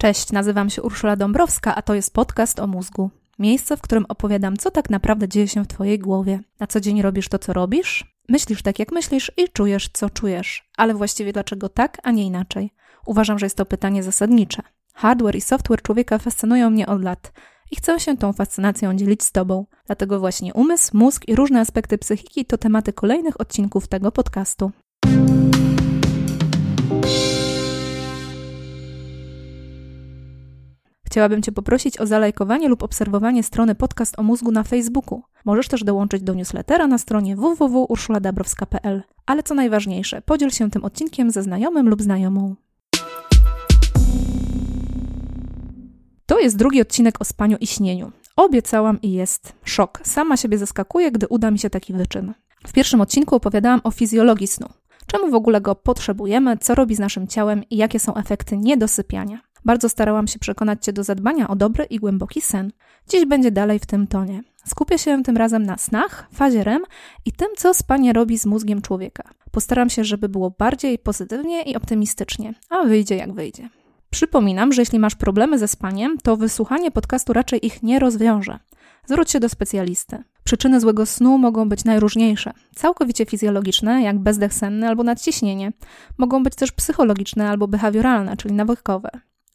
Cześć, 0.00 0.32
nazywam 0.32 0.70
się 0.70 0.82
Urszula 0.82 1.16
Dąbrowska, 1.16 1.74
a 1.74 1.82
to 1.82 1.94
jest 1.94 2.14
podcast 2.14 2.60
o 2.60 2.66
mózgu. 2.66 3.10
Miejsce, 3.38 3.76
w 3.76 3.80
którym 3.80 4.06
opowiadam, 4.08 4.56
co 4.56 4.70
tak 4.70 4.90
naprawdę 4.90 5.28
dzieje 5.28 5.48
się 5.48 5.64
w 5.64 5.66
Twojej 5.66 5.98
głowie. 5.98 6.40
Na 6.60 6.66
co 6.66 6.80
dzień 6.80 7.02
robisz 7.02 7.28
to, 7.28 7.38
co 7.38 7.52
robisz? 7.52 8.14
Myślisz 8.28 8.62
tak, 8.62 8.78
jak 8.78 8.92
myślisz 8.92 9.32
i 9.36 9.48
czujesz, 9.48 9.90
co 9.92 10.10
czujesz. 10.10 10.70
Ale 10.76 10.94
właściwie 10.94 11.32
dlaczego 11.32 11.68
tak, 11.68 11.98
a 12.02 12.10
nie 12.10 12.24
inaczej? 12.24 12.70
Uważam, 13.06 13.38
że 13.38 13.46
jest 13.46 13.56
to 13.56 13.66
pytanie 13.66 14.02
zasadnicze. 14.02 14.62
Hardware 14.94 15.36
i 15.36 15.40
software 15.40 15.82
człowieka 15.82 16.18
fascynują 16.18 16.70
mnie 16.70 16.86
od 16.86 17.02
lat 17.02 17.32
i 17.70 17.76
chcę 17.76 18.00
się 18.00 18.16
tą 18.16 18.32
fascynacją 18.32 18.96
dzielić 18.96 19.22
z 19.22 19.32
Tobą. 19.32 19.66
Dlatego 19.86 20.20
właśnie 20.20 20.54
umysł, 20.54 20.96
mózg 20.96 21.28
i 21.28 21.36
różne 21.36 21.60
aspekty 21.60 21.98
psychiki 21.98 22.44
to 22.44 22.58
tematy 22.58 22.92
kolejnych 22.92 23.40
odcinków 23.40 23.88
tego 23.88 24.12
podcastu. 24.12 24.70
Chciałabym 31.10 31.42
Cię 31.42 31.52
poprosić 31.52 32.00
o 32.00 32.06
zalajkowanie 32.06 32.68
lub 32.68 32.82
obserwowanie 32.82 33.42
strony 33.42 33.74
Podcast 33.74 34.18
o 34.18 34.22
Mózgu 34.22 34.52
na 34.52 34.62
Facebooku. 34.62 35.22
Możesz 35.44 35.68
też 35.68 35.84
dołączyć 35.84 36.22
do 36.22 36.34
newslettera 36.34 36.86
na 36.86 36.98
stronie 36.98 37.36
www.urszuladabrowska.pl. 37.36 39.02
Ale 39.26 39.42
co 39.42 39.54
najważniejsze, 39.54 40.22
podziel 40.22 40.50
się 40.50 40.70
tym 40.70 40.84
odcinkiem 40.84 41.30
ze 41.30 41.42
znajomym 41.42 41.88
lub 41.88 42.02
znajomą. 42.02 42.54
To 46.26 46.38
jest 46.38 46.56
drugi 46.56 46.80
odcinek 46.80 47.20
o 47.20 47.24
spaniu 47.24 47.56
i 47.60 47.66
śnieniu. 47.66 48.12
Obiecałam 48.36 49.00
i 49.02 49.12
jest 49.12 49.52
szok. 49.64 50.00
Sama 50.02 50.36
siebie 50.36 50.58
zaskakuję, 50.58 51.12
gdy 51.12 51.28
uda 51.28 51.50
mi 51.50 51.58
się 51.58 51.70
taki 51.70 51.92
wyczyn. 51.92 52.34
W 52.66 52.72
pierwszym 52.72 53.00
odcinku 53.00 53.36
opowiadałam 53.36 53.80
o 53.84 53.90
fizjologii 53.90 54.46
snu. 54.46 54.68
Czemu 55.06 55.30
w 55.30 55.34
ogóle 55.34 55.60
go 55.60 55.74
potrzebujemy, 55.74 56.56
co 56.58 56.74
robi 56.74 56.94
z 56.94 56.98
naszym 56.98 57.26
ciałem 57.26 57.64
i 57.70 57.76
jakie 57.76 57.98
są 57.98 58.14
efekty 58.14 58.56
niedosypiania. 58.56 59.49
Bardzo 59.64 59.88
starałam 59.88 60.26
się 60.26 60.38
przekonać 60.38 60.84
Cię 60.84 60.92
do 60.92 61.04
zadbania 61.04 61.48
o 61.48 61.56
dobry 61.56 61.84
i 61.84 61.98
głęboki 61.98 62.40
sen. 62.40 62.72
Dziś 63.08 63.26
będzie 63.26 63.50
dalej 63.50 63.78
w 63.78 63.86
tym 63.86 64.06
tonie. 64.06 64.42
Skupię 64.64 64.98
się 64.98 65.22
tym 65.22 65.36
razem 65.36 65.62
na 65.62 65.76
snach, 65.76 66.28
fazie 66.32 66.64
REM 66.64 66.82
i 67.26 67.32
tym, 67.32 67.48
co 67.56 67.74
spanie 67.74 68.12
robi 68.12 68.38
z 68.38 68.46
mózgiem 68.46 68.82
człowieka. 68.82 69.22
Postaram 69.50 69.90
się, 69.90 70.04
żeby 70.04 70.28
było 70.28 70.50
bardziej 70.50 70.98
pozytywnie 70.98 71.62
i 71.62 71.76
optymistycznie, 71.76 72.54
a 72.70 72.84
wyjdzie 72.84 73.16
jak 73.16 73.32
wyjdzie. 73.32 73.68
Przypominam, 74.10 74.72
że 74.72 74.82
jeśli 74.82 74.98
masz 74.98 75.14
problemy 75.14 75.58
ze 75.58 75.68
spaniem, 75.68 76.18
to 76.22 76.36
wysłuchanie 76.36 76.90
podcastu 76.90 77.32
raczej 77.32 77.66
ich 77.66 77.82
nie 77.82 77.98
rozwiąże. 77.98 78.58
Zwróć 79.06 79.30
się 79.30 79.40
do 79.40 79.48
specjalisty. 79.48 80.24
Przyczyny 80.44 80.80
złego 80.80 81.06
snu 81.06 81.38
mogą 81.38 81.68
być 81.68 81.84
najróżniejsze. 81.84 82.52
Całkowicie 82.74 83.26
fizjologiczne, 83.26 84.02
jak 84.02 84.18
bezdech 84.18 84.54
senny 84.54 84.88
albo 84.88 85.02
nadciśnienie. 85.02 85.72
Mogą 86.18 86.42
być 86.42 86.54
też 86.54 86.72
psychologiczne 86.72 87.48
albo 87.48 87.68
behawioralne, 87.68 88.36
czyli 88.36 88.54
nawykowe. 88.54 89.10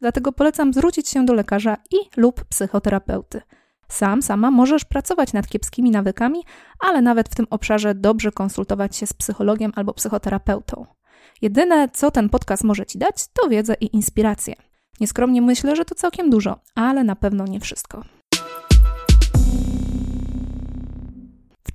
Dlatego 0.05 0.31
polecam 0.31 0.73
zwrócić 0.73 1.09
się 1.09 1.25
do 1.25 1.33
lekarza 1.33 1.77
i 1.91 1.95
lub 2.17 2.43
psychoterapeuty. 2.43 3.41
Sam, 3.87 4.21
sama 4.21 4.51
możesz 4.51 4.85
pracować 4.85 5.33
nad 5.33 5.47
kiepskimi 5.47 5.91
nawykami, 5.91 6.43
ale 6.79 7.01
nawet 7.01 7.29
w 7.29 7.35
tym 7.35 7.47
obszarze 7.49 7.95
dobrze 7.95 8.31
konsultować 8.31 8.95
się 8.95 9.07
z 9.07 9.13
psychologiem 9.13 9.71
albo 9.75 9.93
psychoterapeutą. 9.93 10.85
Jedyne, 11.41 11.89
co 11.93 12.11
ten 12.11 12.29
podcast 12.29 12.63
może 12.63 12.85
Ci 12.85 12.97
dać, 12.97 13.27
to 13.33 13.49
wiedzę 13.49 13.75
i 13.81 13.95
inspirację. 13.95 14.55
Nieskromnie 14.99 15.41
myślę, 15.41 15.75
że 15.75 15.85
to 15.85 15.95
całkiem 15.95 16.29
dużo, 16.29 16.59
ale 16.75 17.03
na 17.03 17.15
pewno 17.15 17.45
nie 17.45 17.59
wszystko. 17.59 18.03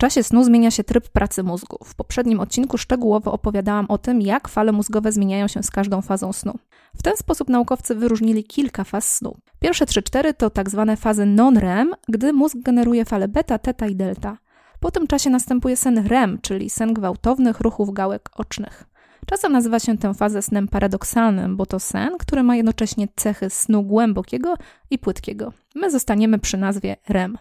Czasie 0.00 0.22
snu 0.22 0.44
zmienia 0.44 0.70
się 0.70 0.84
tryb 0.84 1.08
pracy 1.08 1.42
mózgu. 1.42 1.78
W 1.84 1.94
poprzednim 1.94 2.40
odcinku 2.40 2.78
szczegółowo 2.78 3.32
opowiadałam 3.32 3.86
o 3.88 3.98
tym, 3.98 4.20
jak 4.22 4.48
fale 4.48 4.72
mózgowe 4.72 5.12
zmieniają 5.12 5.48
się 5.48 5.62
z 5.62 5.70
każdą 5.70 6.02
fazą 6.02 6.32
snu. 6.32 6.58
W 6.96 7.02
ten 7.02 7.16
sposób 7.16 7.48
naukowcy 7.48 7.94
wyróżnili 7.94 8.44
kilka 8.44 8.84
faz 8.84 9.14
snu. 9.14 9.36
Pierwsze 9.58 9.84
3-4 9.84 10.34
to 10.34 10.50
tak 10.50 10.70
zwane 10.70 10.96
fazy 10.96 11.26
non-REM, 11.26 11.94
gdy 12.08 12.32
mózg 12.32 12.56
generuje 12.58 13.04
fale 13.04 13.28
beta, 13.28 13.58
teta 13.58 13.86
i 13.86 13.96
delta. 13.96 14.38
Po 14.80 14.90
tym 14.90 15.06
czasie 15.06 15.30
następuje 15.30 15.76
sen 15.76 16.06
REM, 16.06 16.38
czyli 16.42 16.70
sen 16.70 16.94
gwałtownych 16.94 17.60
ruchów 17.60 17.92
gałek 17.92 18.30
ocznych. 18.34 18.84
Czasem 19.26 19.52
nazywa 19.52 19.78
się 19.78 19.98
tę 19.98 20.14
fazę 20.14 20.42
snem 20.42 20.68
paradoksalnym, 20.68 21.56
bo 21.56 21.66
to 21.66 21.80
sen, 21.80 22.10
który 22.18 22.42
ma 22.42 22.56
jednocześnie 22.56 23.08
cechy 23.16 23.50
snu 23.50 23.82
głębokiego 23.82 24.54
i 24.90 24.98
płytkiego. 24.98 25.52
My 25.74 25.90
zostaniemy 25.90 26.38
przy 26.38 26.56
nazwie 26.56 26.96
REM. 27.08 27.38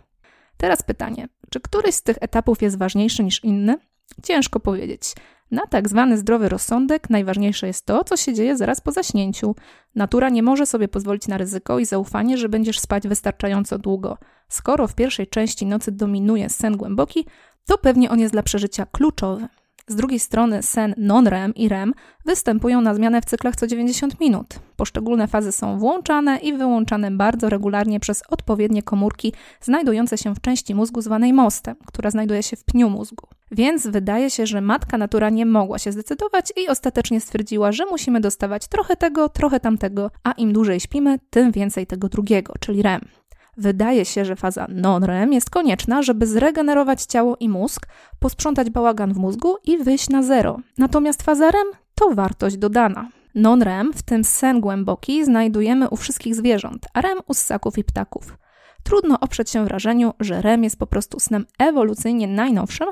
Teraz 0.59 0.83
pytanie, 0.83 1.27
czy 1.49 1.59
któryś 1.59 1.95
z 1.95 2.03
tych 2.03 2.17
etapów 2.21 2.61
jest 2.61 2.77
ważniejszy 2.77 3.23
niż 3.23 3.43
inny? 3.43 3.77
Ciężko 4.23 4.59
powiedzieć. 4.59 5.13
Na 5.51 5.67
tak 5.67 5.89
zwany 5.89 6.17
zdrowy 6.17 6.49
rozsądek 6.49 7.09
najważniejsze 7.09 7.67
jest 7.67 7.85
to, 7.85 8.03
co 8.03 8.17
się 8.17 8.33
dzieje 8.33 8.57
zaraz 8.57 8.81
po 8.81 8.91
zaśnięciu. 8.91 9.55
Natura 9.95 10.29
nie 10.29 10.43
może 10.43 10.65
sobie 10.65 10.87
pozwolić 10.87 11.27
na 11.27 11.37
ryzyko 11.37 11.79
i 11.79 11.85
zaufanie, 11.85 12.37
że 12.37 12.49
będziesz 12.49 12.79
spać 12.79 13.07
wystarczająco 13.07 13.77
długo. 13.77 14.17
Skoro 14.49 14.87
w 14.87 14.95
pierwszej 14.95 15.27
części 15.27 15.65
nocy 15.65 15.91
dominuje 15.91 16.49
sen 16.49 16.77
głęboki, 16.77 17.25
to 17.65 17.77
pewnie 17.77 18.09
on 18.09 18.19
jest 18.19 18.33
dla 18.33 18.43
przeżycia 18.43 18.85
kluczowy. 18.85 19.47
Z 19.89 19.95
drugiej 19.95 20.19
strony 20.19 20.63
sen 20.63 20.93
non-REM 20.97 21.55
i 21.55 21.69
REM 21.69 21.93
występują 22.25 22.81
na 22.81 22.93
zmianę 22.95 23.21
w 23.21 23.25
cyklach 23.25 23.55
co 23.55 23.67
90 23.67 24.19
minut. 24.19 24.59
Poszczególne 24.75 25.27
fazy 25.27 25.51
są 25.51 25.79
włączane 25.79 26.37
i 26.37 26.53
wyłączane 26.53 27.11
bardzo 27.11 27.49
regularnie 27.49 27.99
przez 27.99 28.23
odpowiednie 28.29 28.83
komórki 28.83 29.33
znajdujące 29.61 30.17
się 30.17 30.35
w 30.35 30.41
części 30.41 30.75
mózgu 30.75 31.01
zwanej 31.01 31.33
mostem, 31.33 31.75
która 31.85 32.11
znajduje 32.11 32.43
się 32.43 32.57
w 32.57 32.63
pniu 32.63 32.89
mózgu. 32.89 33.27
Więc 33.51 33.87
wydaje 33.87 34.29
się, 34.29 34.45
że 34.45 34.61
matka 34.61 34.97
natura 34.97 35.29
nie 35.29 35.45
mogła 35.45 35.79
się 35.79 35.91
zdecydować 35.91 36.53
i 36.57 36.67
ostatecznie 36.67 37.21
stwierdziła, 37.21 37.71
że 37.71 37.85
musimy 37.85 38.21
dostawać 38.21 38.67
trochę 38.67 38.95
tego, 38.95 39.29
trochę 39.29 39.59
tamtego, 39.59 40.11
a 40.23 40.31
im 40.31 40.53
dłużej 40.53 40.79
śpimy, 40.79 41.19
tym 41.29 41.51
więcej 41.51 41.87
tego 41.87 42.09
drugiego, 42.09 42.53
czyli 42.59 42.81
REM. 42.81 43.01
Wydaje 43.59 44.05
się, 44.05 44.25
że 44.25 44.35
faza 44.35 44.67
non-REM 44.69 45.33
jest 45.33 45.49
konieczna, 45.49 46.01
żeby 46.01 46.27
zregenerować 46.27 47.03
ciało 47.03 47.37
i 47.39 47.49
mózg, 47.49 47.87
posprzątać 48.19 48.69
bałagan 48.69 49.13
w 49.13 49.17
mózgu 49.17 49.55
i 49.63 49.77
wyjść 49.77 50.09
na 50.09 50.23
zero. 50.23 50.59
Natomiast 50.77 51.23
faza 51.23 51.51
REM 51.51 51.67
to 51.95 52.09
wartość 52.09 52.57
dodana. 52.57 53.09
Non-REM, 53.35 53.93
w 53.93 54.03
tym 54.03 54.23
sen 54.23 54.61
głęboki, 54.61 55.25
znajdujemy 55.25 55.89
u 55.89 55.97
wszystkich 55.97 56.35
zwierząt, 56.35 56.87
a 56.93 57.01
REM 57.01 57.19
u 57.27 57.33
ssaków 57.33 57.77
i 57.77 57.83
ptaków. 57.83 58.37
Trudno 58.83 59.19
oprzeć 59.19 59.49
się 59.49 59.65
wrażeniu, 59.65 60.13
że 60.19 60.41
REM 60.41 60.63
jest 60.63 60.79
po 60.79 60.87
prostu 60.87 61.19
snem 61.19 61.45
ewolucyjnie 61.57 62.27
najnowszym 62.27 62.87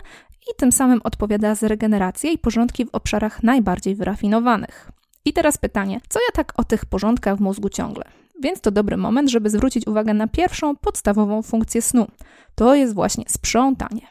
i 0.52 0.56
tym 0.58 0.72
samym 0.72 1.02
odpowiada 1.04 1.56
za 1.56 1.68
regenerację 1.68 2.32
i 2.32 2.38
porządki 2.38 2.86
w 2.86 2.90
obszarach 2.96 3.44
najbardziej 3.44 3.96
wyrafinowanych. 3.96 4.92
I 5.26 5.34
teraz 5.34 5.58
pytanie, 5.58 6.02
co 6.10 6.20
ja 6.20 6.32
tak 6.34 6.54
o 6.58 6.64
tych 6.64 6.86
porządkach 6.86 7.38
w 7.38 7.42
mózgu 7.42 7.70
ciągle? 7.70 8.04
Więc 8.42 8.62
to 8.62 8.72
dobry 8.72 8.98
moment, 8.98 9.30
żeby 9.30 9.50
zwrócić 9.50 9.88
uwagę 9.88 10.14
na 10.14 10.28
pierwszą 10.28 10.76
podstawową 10.76 11.42
funkcję 11.42 11.82
snu. 11.82 12.08
To 12.56 12.76
jest 12.76 12.94
właśnie 12.94 13.24
sprzątanie. 13.28 14.02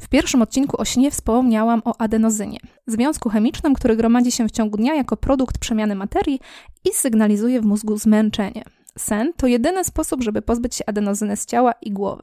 W 0.00 0.08
pierwszym 0.08 0.42
odcinku 0.42 0.80
o 0.80 0.84
śnie 0.84 1.10
wspomniałam 1.10 1.82
o 1.84 2.00
adenozynie, 2.00 2.58
związku 2.86 3.28
chemicznym, 3.28 3.74
który 3.74 3.96
gromadzi 3.96 4.32
się 4.32 4.48
w 4.48 4.50
ciągu 4.50 4.76
dnia 4.76 4.94
jako 4.94 5.16
produkt 5.16 5.58
przemiany 5.58 5.94
materii 5.94 6.40
i 6.84 6.94
sygnalizuje 6.94 7.60
w 7.60 7.64
mózgu 7.64 7.96
zmęczenie. 7.96 8.62
Sen 8.98 9.32
to 9.36 9.46
jedyny 9.46 9.84
sposób, 9.84 10.22
żeby 10.22 10.42
pozbyć 10.42 10.74
się 10.74 10.84
adenozyny 10.86 11.36
z 11.36 11.46
ciała 11.46 11.72
i 11.82 11.92
głowy. 11.92 12.22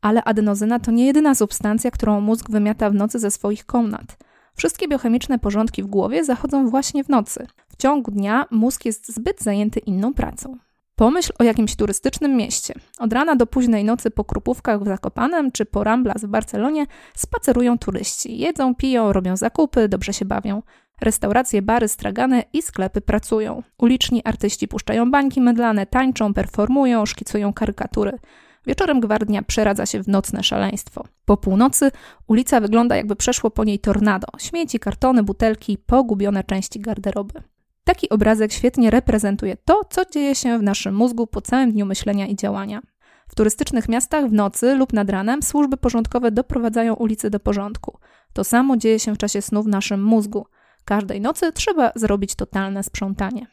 Ale 0.00 0.24
adenozyna 0.24 0.78
to 0.78 0.90
nie 0.90 1.06
jedyna 1.06 1.34
substancja, 1.34 1.90
którą 1.90 2.20
mózg 2.20 2.50
wymiata 2.50 2.90
w 2.90 2.94
nocy 2.94 3.18
ze 3.18 3.30
swoich 3.30 3.66
komnat. 3.66 4.16
Wszystkie 4.56 4.88
biochemiczne 4.88 5.38
porządki 5.38 5.82
w 5.82 5.86
głowie 5.86 6.24
zachodzą 6.24 6.68
właśnie 6.68 7.04
w 7.04 7.08
nocy. 7.08 7.46
W 7.68 7.76
ciągu 7.76 8.10
dnia 8.10 8.46
mózg 8.50 8.84
jest 8.84 9.14
zbyt 9.14 9.40
zajęty 9.40 9.80
inną 9.80 10.14
pracą. 10.14 10.58
Pomyśl 10.96 11.32
o 11.38 11.44
jakimś 11.44 11.76
turystycznym 11.76 12.36
mieście. 12.36 12.74
Od 12.98 13.12
rana 13.12 13.36
do 13.36 13.46
późnej 13.46 13.84
nocy 13.84 14.10
po 14.10 14.24
Krupówkach 14.24 14.82
w 14.82 14.86
Zakopanem 14.86 15.52
czy 15.52 15.64
po 15.64 15.84
Ramblas 15.84 16.24
w 16.24 16.28
Barcelonie 16.28 16.86
spacerują 17.14 17.78
turyści. 17.78 18.38
Jedzą, 18.38 18.74
piją, 18.74 19.12
robią 19.12 19.36
zakupy, 19.36 19.88
dobrze 19.88 20.12
się 20.12 20.24
bawią. 20.24 20.62
Restauracje, 21.00 21.62
bary, 21.62 21.88
stragane 21.88 22.44
i 22.52 22.62
sklepy 22.62 23.00
pracują. 23.00 23.62
Uliczni 23.78 24.24
artyści 24.24 24.68
puszczają 24.68 25.10
bańki 25.10 25.40
mydlane, 25.40 25.86
tańczą, 25.86 26.34
performują, 26.34 27.06
szkicują 27.06 27.52
karykatury. 27.52 28.18
Wieczorem 28.66 29.00
gwardnia 29.00 29.42
przeradza 29.42 29.86
się 29.86 30.02
w 30.02 30.08
nocne 30.08 30.42
szaleństwo. 30.42 31.04
Po 31.24 31.36
północy 31.36 31.90
ulica 32.26 32.60
wygląda 32.60 32.96
jakby 32.96 33.16
przeszło 33.16 33.50
po 33.50 33.64
niej 33.64 33.78
tornado. 33.78 34.26
Śmieci, 34.38 34.78
kartony, 34.78 35.22
butelki, 35.22 35.78
pogubione 35.78 36.44
części 36.44 36.80
garderoby. 36.80 37.42
Taki 37.84 38.08
obrazek 38.08 38.52
świetnie 38.52 38.90
reprezentuje 38.90 39.56
to, 39.56 39.80
co 39.90 40.04
dzieje 40.04 40.34
się 40.34 40.58
w 40.58 40.62
naszym 40.62 40.94
mózgu 40.94 41.26
po 41.26 41.40
całym 41.40 41.72
dniu 41.72 41.86
myślenia 41.86 42.26
i 42.26 42.36
działania. 42.36 42.82
W 43.28 43.34
turystycznych 43.34 43.88
miastach 43.88 44.28
w 44.28 44.32
nocy 44.32 44.74
lub 44.74 44.92
nad 44.92 45.10
ranem 45.10 45.42
służby 45.42 45.76
porządkowe 45.76 46.30
doprowadzają 46.30 46.94
ulicy 46.94 47.30
do 47.30 47.40
porządku. 47.40 47.98
To 48.32 48.44
samo 48.44 48.76
dzieje 48.76 48.98
się 48.98 49.14
w 49.14 49.18
czasie 49.18 49.42
snu 49.42 49.62
w 49.62 49.68
naszym 49.68 50.04
mózgu. 50.04 50.46
Każdej 50.84 51.20
nocy 51.20 51.52
trzeba 51.52 51.92
zrobić 51.94 52.34
totalne 52.34 52.82
sprzątanie. 52.82 53.46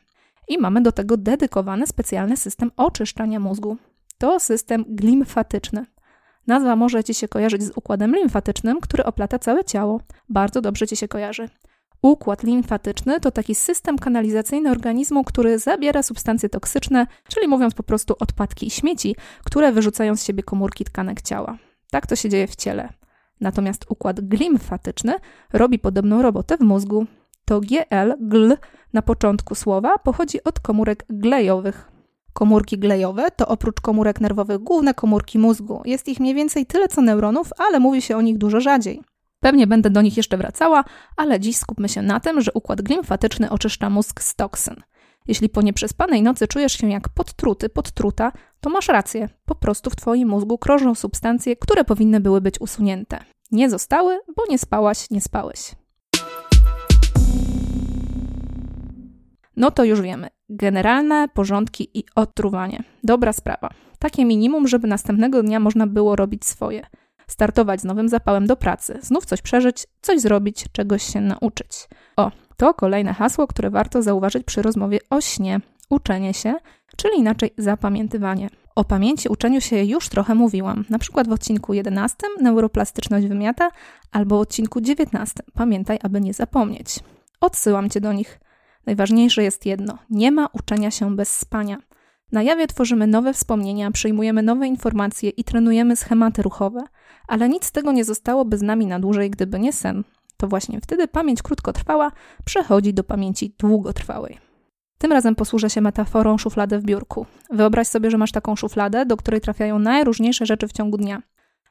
I 0.48 0.58
mamy 0.58 0.82
do 0.82 0.92
tego 0.92 1.18
dedykowany 1.18 1.88
specjalny 1.88 2.38
system 2.38 2.72
oczyszczania 2.78 3.40
mózgu. 3.40 3.78
To 4.20 4.40
system 4.40 4.86
glimfatyczny. 4.88 5.86
Nazwa 6.48 6.76
może 6.76 7.04
Ci 7.04 7.14
się 7.14 7.28
kojarzyć 7.28 7.64
z 7.64 7.72
układem 7.76 8.16
limfatycznym, 8.16 8.80
który 8.82 9.04
oplata 9.04 9.40
całe 9.40 9.64
ciało. 9.66 10.02
Bardzo 10.30 10.62
dobrze 10.62 10.88
Ci 10.88 10.96
się 10.96 11.08
kojarzy. 11.08 11.50
Układ 12.02 12.44
limfatyczny 12.44 13.20
to 13.20 13.32
taki 13.32 13.56
system 13.56 13.98
kanalizacyjny 13.98 14.72
organizmu, 14.72 15.24
który 15.24 15.60
zabiera 15.60 16.04
substancje 16.04 16.50
toksyczne, 16.50 17.08
czyli 17.28 17.48
mówiąc 17.48 17.74
po 17.74 17.84
prostu 17.84 18.16
odpadki 18.20 18.68
i 18.68 18.70
śmieci, 18.70 19.16
które 19.44 19.72
wyrzucają 19.72 20.16
z 20.16 20.24
siebie 20.24 20.44
komórki 20.44 20.86
tkanek 20.86 21.22
ciała. 21.22 21.58
Tak 21.92 22.08
to 22.08 22.16
się 22.16 22.30
dzieje 22.30 22.48
w 22.48 22.56
ciele. 22.56 22.90
Natomiast 23.42 23.86
układ 23.90 24.22
glimfatyczny 24.22 25.14
robi 25.54 25.80
podobną 25.80 26.22
robotę 26.22 26.58
w 26.58 26.62
mózgu. 26.62 27.06
To 27.46 27.60
GL, 27.60 28.14
gl 28.20 28.58
na 28.94 29.02
początku 29.02 29.56
słowa 29.56 29.98
pochodzi 29.98 30.44
od 30.44 30.60
komórek 30.60 31.06
glejowych. 31.10 31.99
Komórki 32.40 32.78
glejowe 32.78 33.32
to 33.32 33.48
oprócz 33.48 33.82
komórek 33.82 34.22
nerwowych 34.22 34.58
główne 34.58 34.94
komórki 34.94 35.40
mózgu. 35.40 35.82
Jest 35.86 36.08
ich 36.08 36.20
mniej 36.20 36.36
więcej 36.36 36.66
tyle 36.66 36.88
co 36.88 37.02
neuronów, 37.02 37.50
ale 37.58 37.80
mówi 37.80 38.02
się 38.02 38.18
o 38.18 38.22
nich 38.22 38.38
dużo 38.38 38.62
rzadziej. 38.62 39.02
Pewnie 39.40 39.68
będę 39.68 39.90
do 39.90 40.02
nich 40.02 40.18
jeszcze 40.18 40.38
wracała, 40.38 40.84
ale 41.18 41.40
dziś 41.40 41.58
skupmy 41.58 41.90
się 41.90 42.02
na 42.02 42.20
tym, 42.20 42.42
że 42.42 42.52
układ 42.54 42.82
glimfatyczny 42.82 43.50
oczyszcza 43.50 43.90
mózg 43.90 44.22
z 44.22 44.36
toksyn. 44.36 44.76
Jeśli 45.28 45.50
po 45.50 45.62
nieprzespanej 45.62 46.22
nocy 46.22 46.48
czujesz 46.48 46.74
się 46.74 46.90
jak 46.90 47.10
podtruty, 47.10 47.70
podtruta, 47.70 48.32
to 48.60 48.70
masz 48.70 48.88
rację. 48.88 49.30
Po 49.46 49.56
prostu 49.56 49.90
w 49.90 49.96
twoim 49.96 50.30
mózgu 50.30 50.58
krążą 50.58 50.96
substancje, 50.96 51.56
które 51.56 51.84
powinny 51.84 52.20
były 52.20 52.42
być 52.42 52.62
usunięte. 52.62 53.20
Nie 53.52 53.70
zostały, 53.70 54.20
bo 54.36 54.44
nie 54.50 54.60
spałaś, 54.60 55.10
nie 55.12 55.22
spałeś. 55.22 55.72
No 59.56 59.72
to 59.72 59.84
już 59.84 60.02
wiemy. 60.02 60.39
Generalne 60.50 61.28
porządki 61.34 61.90
i 61.94 62.04
odtruwanie. 62.16 62.84
Dobra 63.04 63.34
sprawa. 63.34 63.70
Takie 64.00 64.26
minimum, 64.26 64.68
żeby 64.68 64.88
następnego 64.88 65.44
dnia 65.44 65.60
można 65.60 65.88
było 65.88 66.16
robić 66.16 66.46
swoje. 66.46 66.86
Startować 67.28 67.82
z 67.82 67.84
nowym 67.84 68.10
zapałem 68.10 68.48
do 68.48 68.56
pracy, 68.56 69.00
znów 69.02 69.26
coś 69.26 69.42
przeżyć, 69.42 69.88
coś 70.02 70.20
zrobić, 70.22 70.66
czegoś 70.72 71.04
się 71.04 71.22
nauczyć. 71.22 71.88
O, 72.18 72.32
to 72.58 72.74
kolejne 72.74 73.14
hasło, 73.14 73.48
które 73.48 73.70
warto 73.70 74.02
zauważyć 74.02 74.44
przy 74.44 74.62
rozmowie 74.62 75.00
o 75.10 75.22
śnie. 75.22 75.60
Uczenie 75.90 76.34
się, 76.34 76.56
czyli 76.96 77.20
inaczej 77.20 77.52
zapamiętywanie. 77.58 78.50
O 78.76 78.84
pamięci 78.84 79.30
uczeniu 79.30 79.62
się 79.62 79.84
już 79.84 80.10
trochę 80.10 80.36
mówiłam, 80.36 80.86
na 80.90 81.00
przykład 81.00 81.28
w 81.28 81.32
odcinku 81.32 81.74
11 81.74 82.18
Neuroplastyczność 82.42 83.28
wymiata 83.28 83.72
albo 84.12 84.38
w 84.38 84.42
odcinku 84.42 84.82
19 84.82 85.44
Pamiętaj, 85.54 86.00
aby 86.04 86.22
nie 86.22 86.34
zapomnieć. 86.34 87.00
Odsyłam 87.42 87.90
cię 87.90 88.02
do 88.02 88.14
nich. 88.14 88.40
Najważniejsze 88.86 89.44
jest 89.44 89.66
jedno: 89.66 89.98
nie 90.10 90.32
ma 90.32 90.48
uczenia 90.54 90.92
się 90.92 91.16
bez 91.16 91.38
spania. 91.38 91.78
Na 92.32 92.44
jawie 92.44 92.68
tworzymy 92.68 93.08
nowe 93.08 93.34
wspomnienia, 93.34 93.92
przyjmujemy 93.92 94.44
nowe 94.44 94.68
informacje 94.68 95.30
i 95.30 95.44
trenujemy 95.44 95.96
schematy 95.96 96.42
ruchowe, 96.42 96.84
ale 97.28 97.50
nic 97.50 97.66
z 97.66 97.72
tego 97.72 97.92
nie 97.92 98.06
zostałoby 98.06 98.58
z 98.58 98.62
nami 98.62 98.86
na 98.86 99.00
dłużej, 99.00 99.30
gdyby 99.30 99.60
nie 99.60 99.74
sen. 99.74 100.04
To 100.38 100.48
właśnie 100.48 100.82
wtedy 100.82 101.08
pamięć 101.08 101.42
krótkotrwała 101.42 102.12
przechodzi 102.46 102.94
do 102.94 103.04
pamięci 103.04 103.56
długotrwałej. 103.58 104.38
Tym 104.98 105.12
razem 105.12 105.36
posłużę 105.36 105.70
się 105.70 105.82
metaforą 105.82 106.38
szuflady 106.38 106.80
w 106.80 106.84
biurku. 106.84 107.26
Wyobraź 107.50 107.88
sobie, 107.88 108.12
że 108.12 108.18
masz 108.18 108.32
taką 108.32 108.56
szufladę, 108.56 109.06
do 109.06 109.18
której 109.18 109.42
trafiają 109.42 109.80
najróżniejsze 109.80 110.46
rzeczy 110.46 110.68
w 110.68 110.72
ciągu 110.72 110.98
dnia. 110.98 111.22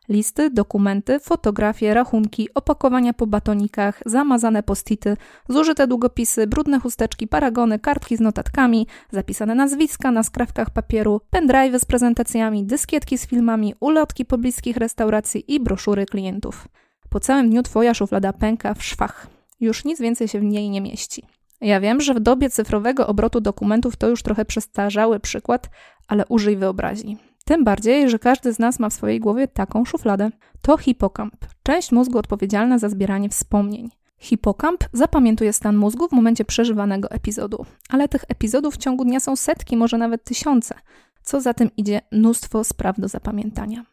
Listy, 0.08 0.50
dokumenty, 0.50 1.20
fotografie, 1.20 1.94
rachunki, 1.94 2.48
opakowania 2.54 3.12
po 3.12 3.26
batonikach, 3.26 4.02
zamazane 4.06 4.62
postity, 4.62 5.16
zużyte 5.48 5.86
długopisy, 5.86 6.46
brudne 6.46 6.80
chusteczki, 6.80 7.28
paragony, 7.28 7.78
kartki 7.78 8.16
z 8.16 8.20
notatkami, 8.20 8.86
zapisane 9.10 9.54
nazwiska 9.54 10.10
na 10.10 10.22
skrawkach 10.22 10.70
papieru, 10.70 11.20
pendrive 11.30 11.80
z 11.80 11.84
prezentacjami, 11.84 12.64
dyskietki 12.64 13.18
z 13.18 13.26
filmami, 13.26 13.74
ulotki 13.80 14.24
pobliskich 14.24 14.76
restauracji 14.76 15.54
i 15.54 15.60
broszury 15.60 16.06
klientów. 16.06 16.68
Po 17.08 17.20
całym 17.20 17.50
dniu 17.50 17.62
twoja 17.62 17.94
szuflada 17.94 18.32
pęka 18.32 18.74
w 18.74 18.84
szwach. 18.84 19.26
Już 19.60 19.84
nic 19.84 20.00
więcej 20.00 20.28
się 20.28 20.40
w 20.40 20.44
niej 20.44 20.70
nie 20.70 20.80
mieści. 20.80 21.22
Ja 21.60 21.80
wiem, 21.80 22.00
że 22.00 22.14
w 22.14 22.20
dobie 22.20 22.50
cyfrowego 22.50 23.06
obrotu 23.06 23.40
dokumentów 23.40 23.96
to 23.96 24.08
już 24.08 24.22
trochę 24.22 24.44
przestarzały 24.44 25.20
przykład, 25.20 25.70
ale 26.08 26.26
użyj 26.26 26.56
wyobraźni. 26.56 27.27
Tym 27.48 27.64
bardziej, 27.64 28.10
że 28.10 28.18
każdy 28.18 28.52
z 28.52 28.58
nas 28.58 28.78
ma 28.78 28.88
w 28.88 28.94
swojej 28.94 29.20
głowie 29.20 29.48
taką 29.48 29.84
szufladę. 29.84 30.30
To 30.62 30.76
hipokamp, 30.76 31.34
część 31.62 31.92
mózgu 31.92 32.18
odpowiedzialna 32.18 32.78
za 32.78 32.88
zbieranie 32.88 33.28
wspomnień. 33.28 33.90
Hipokamp 34.18 34.84
zapamiętuje 34.92 35.52
stan 35.52 35.76
mózgu 35.76 36.08
w 36.08 36.12
momencie 36.12 36.44
przeżywanego 36.44 37.10
epizodu, 37.10 37.66
ale 37.88 38.08
tych 38.08 38.24
epizodów 38.28 38.74
w 38.74 38.78
ciągu 38.78 39.04
dnia 39.04 39.20
są 39.20 39.36
setki, 39.36 39.76
może 39.76 39.98
nawet 39.98 40.24
tysiące. 40.24 40.74
Co 41.22 41.40
za 41.40 41.54
tym 41.54 41.70
idzie, 41.76 42.00
mnóstwo 42.12 42.64
spraw 42.64 43.00
do 43.00 43.08
zapamiętania. 43.08 43.84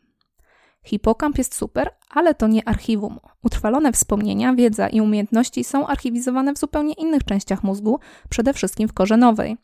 Hipokamp 0.84 1.38
jest 1.38 1.56
super, 1.56 1.90
ale 2.10 2.34
to 2.34 2.48
nie 2.48 2.68
archiwum. 2.68 3.19
Utrwalone 3.44 3.92
wspomnienia, 3.92 4.54
wiedza 4.54 4.88
i 4.88 5.02
umiejętności 5.02 5.63
są 5.63 5.88
archiwizowane 5.88 6.54
w 6.54 6.57
zupełnie 6.57 6.94
innych 6.94 7.24
częściach 7.24 7.63
mózgu, 7.63 8.00
przede 8.30 8.54
wszystkim 8.54 8.88
w 8.88 8.94
korze 8.94 9.18
nowej. 9.18 9.57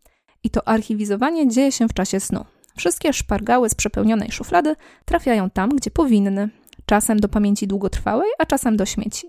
I 0.43 0.49
to 0.49 0.67
archiwizowanie 0.67 1.47
dzieje 1.47 1.71
się 1.71 1.87
w 1.87 1.93
czasie 1.93 2.19
snu. 2.19 2.45
Wszystkie 2.77 3.13
szpargały 3.13 3.69
z 3.69 3.75
przepełnionej 3.75 4.31
szuflady 4.31 4.75
trafiają 5.05 5.49
tam, 5.49 5.69
gdzie 5.69 5.91
powinny. 5.91 6.49
Czasem 6.85 7.19
do 7.19 7.29
pamięci 7.29 7.67
długotrwałej, 7.67 8.29
a 8.39 8.45
czasem 8.45 8.77
do 8.77 8.85
śmieci. 8.85 9.27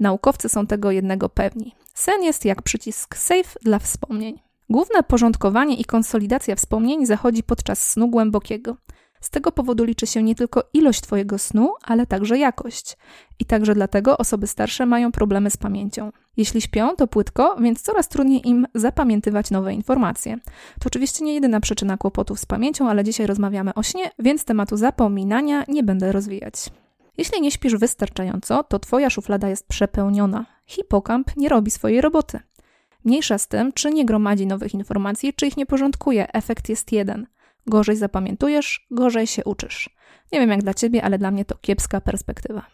Naukowcy 0.00 0.48
są 0.48 0.66
tego 0.66 0.90
jednego 0.90 1.28
pewni. 1.28 1.74
Sen 1.94 2.22
jest 2.22 2.44
jak 2.44 2.62
przycisk 2.62 3.16
save 3.16 3.56
dla 3.62 3.78
wspomnień. 3.78 4.38
Główne 4.70 5.02
porządkowanie 5.02 5.76
i 5.76 5.84
konsolidacja 5.84 6.56
wspomnień 6.56 7.06
zachodzi 7.06 7.42
podczas 7.42 7.90
snu 7.90 8.08
głębokiego. 8.08 8.76
Z 9.24 9.30
tego 9.30 9.52
powodu 9.52 9.84
liczy 9.84 10.06
się 10.06 10.22
nie 10.22 10.34
tylko 10.34 10.64
ilość 10.72 11.00
Twojego 11.00 11.38
snu, 11.38 11.74
ale 11.82 12.06
także 12.06 12.38
jakość. 12.38 12.96
I 13.38 13.44
także 13.44 13.74
dlatego 13.74 14.18
osoby 14.18 14.46
starsze 14.46 14.86
mają 14.86 15.12
problemy 15.12 15.50
z 15.50 15.56
pamięcią. 15.56 16.12
Jeśli 16.36 16.60
śpią, 16.60 16.96
to 16.96 17.06
płytko, 17.06 17.56
więc 17.60 17.82
coraz 17.82 18.08
trudniej 18.08 18.48
im 18.48 18.66
zapamiętywać 18.74 19.50
nowe 19.50 19.74
informacje. 19.74 20.38
To 20.80 20.86
oczywiście 20.86 21.24
nie 21.24 21.34
jedyna 21.34 21.60
przyczyna 21.60 21.96
kłopotów 21.96 22.40
z 22.40 22.46
pamięcią, 22.46 22.88
ale 22.90 23.04
dzisiaj 23.04 23.26
rozmawiamy 23.26 23.74
o 23.74 23.82
śnie, 23.82 24.10
więc 24.18 24.44
tematu 24.44 24.76
zapominania 24.76 25.64
nie 25.68 25.82
będę 25.82 26.12
rozwijać. 26.12 26.54
Jeśli 27.18 27.40
nie 27.40 27.50
śpisz 27.50 27.76
wystarczająco, 27.76 28.64
to 28.64 28.78
Twoja 28.78 29.10
szuflada 29.10 29.48
jest 29.48 29.68
przepełniona. 29.68 30.46
Hipokamp 30.66 31.36
nie 31.36 31.48
robi 31.48 31.70
swojej 31.70 32.00
roboty. 32.00 32.40
Mniejsza 33.04 33.38
z 33.38 33.48
tym, 33.48 33.72
czy 33.72 33.90
nie 33.90 34.04
gromadzi 34.04 34.46
nowych 34.46 34.74
informacji, 34.74 35.34
czy 35.34 35.46
ich 35.46 35.56
nie 35.56 35.66
porządkuje, 35.66 36.32
efekt 36.32 36.68
jest 36.68 36.92
jeden. 36.92 37.26
Gorzej 37.66 37.96
zapamiętujesz, 37.96 38.86
gorzej 38.90 39.26
się 39.26 39.44
uczysz. 39.44 39.90
Nie 40.32 40.40
wiem 40.40 40.50
jak 40.50 40.62
dla 40.62 40.74
ciebie, 40.74 41.04
ale 41.04 41.18
dla 41.18 41.30
mnie 41.30 41.44
to 41.44 41.56
kiepska 41.60 42.00
perspektywa. 42.00 42.66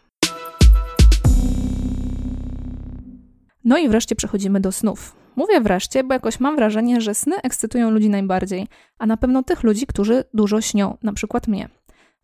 No 3.63 3.77
i 3.77 3.89
wreszcie 3.89 4.15
przechodzimy 4.15 4.59
do 4.59 4.71
snów. 4.71 5.15
Mówię 5.35 5.61
wreszcie, 5.61 6.03
bo 6.03 6.13
jakoś 6.13 6.39
mam 6.39 6.55
wrażenie, 6.55 7.01
że 7.01 7.15
sny 7.15 7.35
ekscytują 7.43 7.91
ludzi 7.91 8.09
najbardziej, 8.09 8.67
a 8.97 9.05
na 9.05 9.17
pewno 9.17 9.43
tych 9.43 9.63
ludzi, 9.63 9.87
którzy 9.87 10.23
dużo 10.33 10.61
śnią, 10.61 10.97
na 11.03 11.13
przykład 11.13 11.47
mnie. 11.47 11.69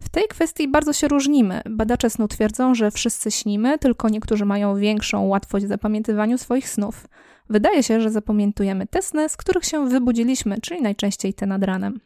W 0.01 0.09
tej 0.09 0.23
kwestii 0.27 0.67
bardzo 0.67 0.93
się 0.93 1.07
różnimy. 1.07 1.61
Badacze 1.69 2.09
snu 2.09 2.27
twierdzą, 2.27 2.75
że 2.75 2.91
wszyscy 2.91 3.31
śnimy, 3.31 3.79
tylko 3.79 4.09
niektórzy 4.09 4.45
mają 4.45 4.75
większą 4.75 5.27
łatwość 5.27 5.65
w 5.65 5.69
zapamiętywaniu 5.69 6.37
swoich 6.37 6.69
snów. 6.69 7.07
Wydaje 7.49 7.83
się, 7.83 8.01
że 8.01 8.09
zapamiętujemy 8.09 8.87
te 8.87 9.01
sny, 9.01 9.29
z 9.29 9.37
których 9.37 9.65
się 9.65 9.89
wybudziliśmy, 9.89 10.61
czyli 10.61 10.81
najczęściej 10.81 11.33
te 11.33 11.45
nad 11.45 11.63
ranem. 11.63 11.99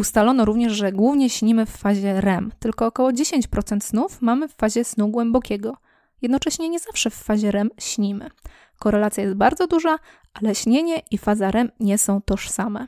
Ustalono 0.00 0.44
również, 0.44 0.72
że 0.72 0.92
głównie 0.92 1.30
śnimy 1.30 1.66
w 1.66 1.70
fazie 1.70 2.20
REM, 2.20 2.52
tylko 2.58 2.86
około 2.86 3.10
10% 3.10 3.80
snów 3.80 4.22
mamy 4.22 4.48
w 4.48 4.54
fazie 4.54 4.84
snu 4.84 5.08
głębokiego. 5.08 5.76
Jednocześnie 6.22 6.68
nie 6.68 6.78
zawsze 6.78 7.10
w 7.10 7.14
fazie 7.14 7.50
REM 7.50 7.70
śnimy. 7.78 8.30
Korelacja 8.78 9.22
jest 9.24 9.36
bardzo 9.36 9.66
duża, 9.66 9.98
ale 10.34 10.54
śnienie 10.54 11.02
i 11.10 11.18
faza 11.18 11.50
REM 11.50 11.70
nie 11.80 11.98
są 11.98 12.20
tożsame. 12.20 12.86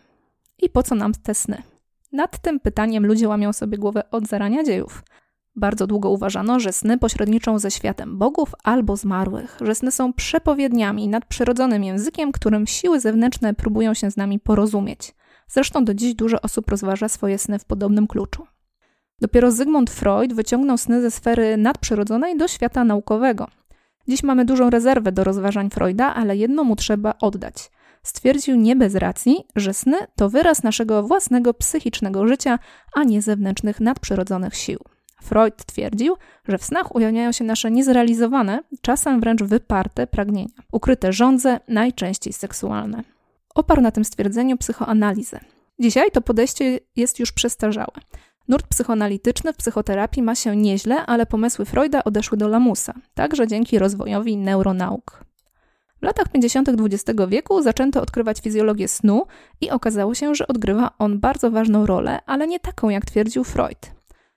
I 0.58 0.70
po 0.70 0.82
co 0.82 0.94
nam 0.94 1.12
te 1.12 1.34
sny? 1.34 1.62
Nad 2.12 2.38
tym 2.42 2.60
pytaniem 2.60 3.06
ludzie 3.06 3.28
łamią 3.28 3.52
sobie 3.52 3.78
głowę 3.78 4.10
od 4.10 4.26
zarania 4.26 4.64
dziejów. 4.64 5.02
Bardzo 5.56 5.86
długo 5.86 6.10
uważano, 6.10 6.60
że 6.60 6.72
sny 6.72 6.98
pośredniczą 6.98 7.58
ze 7.58 7.70
światem 7.70 8.18
bogów 8.18 8.54
albo 8.64 8.96
zmarłych, 8.96 9.58
że 9.60 9.74
sny 9.74 9.90
są 9.90 10.12
przepowiedniami, 10.12 11.08
nadprzyrodzonym 11.08 11.84
językiem, 11.84 12.32
którym 12.32 12.66
siły 12.66 13.00
zewnętrzne 13.00 13.54
próbują 13.54 13.94
się 13.94 14.10
z 14.10 14.16
nami 14.16 14.40
porozumieć. 14.40 15.14
Zresztą 15.54 15.84
do 15.84 15.94
dziś 15.94 16.14
dużo 16.14 16.40
osób 16.40 16.70
rozważa 16.70 17.08
swoje 17.08 17.38
sny 17.38 17.58
w 17.58 17.64
podobnym 17.64 18.06
kluczu. 18.06 18.46
Dopiero 19.20 19.50
Zygmunt 19.50 19.90
Freud 19.90 20.32
wyciągnął 20.32 20.78
sny 20.78 21.02
ze 21.02 21.10
sfery 21.10 21.56
nadprzyrodzonej 21.56 22.38
do 22.38 22.48
świata 22.48 22.84
naukowego. 22.84 23.48
Dziś 24.08 24.22
mamy 24.22 24.44
dużą 24.44 24.70
rezerwę 24.70 25.12
do 25.12 25.24
rozważań 25.24 25.70
Freuda, 25.70 26.14
ale 26.14 26.36
jedno 26.36 26.64
mu 26.64 26.76
trzeba 26.76 27.14
oddać. 27.20 27.70
Stwierdził 28.02 28.56
nie 28.56 28.76
bez 28.76 28.94
racji, 28.94 29.44
że 29.56 29.74
sny 29.74 29.96
to 30.16 30.30
wyraz 30.30 30.62
naszego 30.62 31.02
własnego 31.02 31.54
psychicznego 31.54 32.26
życia, 32.26 32.58
a 32.94 33.04
nie 33.04 33.22
zewnętrznych 33.22 33.80
nadprzyrodzonych 33.80 34.54
sił. 34.54 34.78
Freud 35.22 35.64
twierdził, 35.66 36.16
że 36.48 36.58
w 36.58 36.64
snach 36.64 36.94
ujawniają 36.94 37.32
się 37.32 37.44
nasze 37.44 37.70
niezrealizowane, 37.70 38.62
czasem 38.80 39.20
wręcz 39.20 39.42
wyparte 39.42 40.06
pragnienia, 40.06 40.54
ukryte 40.72 41.12
żądze, 41.12 41.60
najczęściej 41.68 42.32
seksualne. 42.32 43.11
Oparł 43.54 43.82
na 43.82 43.90
tym 43.90 44.04
stwierdzeniu 44.04 44.56
psychoanalizę. 44.56 45.40
Dzisiaj 45.78 46.10
to 46.10 46.20
podejście 46.20 46.78
jest 46.96 47.18
już 47.18 47.32
przestarzałe. 47.32 47.92
Nurt 48.48 48.66
psychoanalityczny 48.66 49.52
w 49.52 49.56
psychoterapii 49.56 50.22
ma 50.22 50.34
się 50.34 50.56
nieźle, 50.56 51.06
ale 51.06 51.26
pomysły 51.26 51.64
Freuda 51.64 52.04
odeszły 52.04 52.38
do 52.38 52.48
lamusa, 52.48 52.94
także 53.14 53.46
dzięki 53.46 53.78
rozwojowi 53.78 54.36
neuronauk. 54.36 55.24
W 56.02 56.04
latach 56.04 56.28
50. 56.28 56.68
XX 56.68 57.20
wieku 57.28 57.62
zaczęto 57.62 58.02
odkrywać 58.02 58.40
fizjologię 58.40 58.88
snu 58.88 59.26
i 59.60 59.70
okazało 59.70 60.14
się, 60.14 60.34
że 60.34 60.48
odgrywa 60.48 60.90
on 60.98 61.20
bardzo 61.20 61.50
ważną 61.50 61.86
rolę, 61.86 62.18
ale 62.26 62.46
nie 62.46 62.60
taką 62.60 62.88
jak 62.88 63.04
twierdził 63.04 63.44
Freud. 63.44 63.92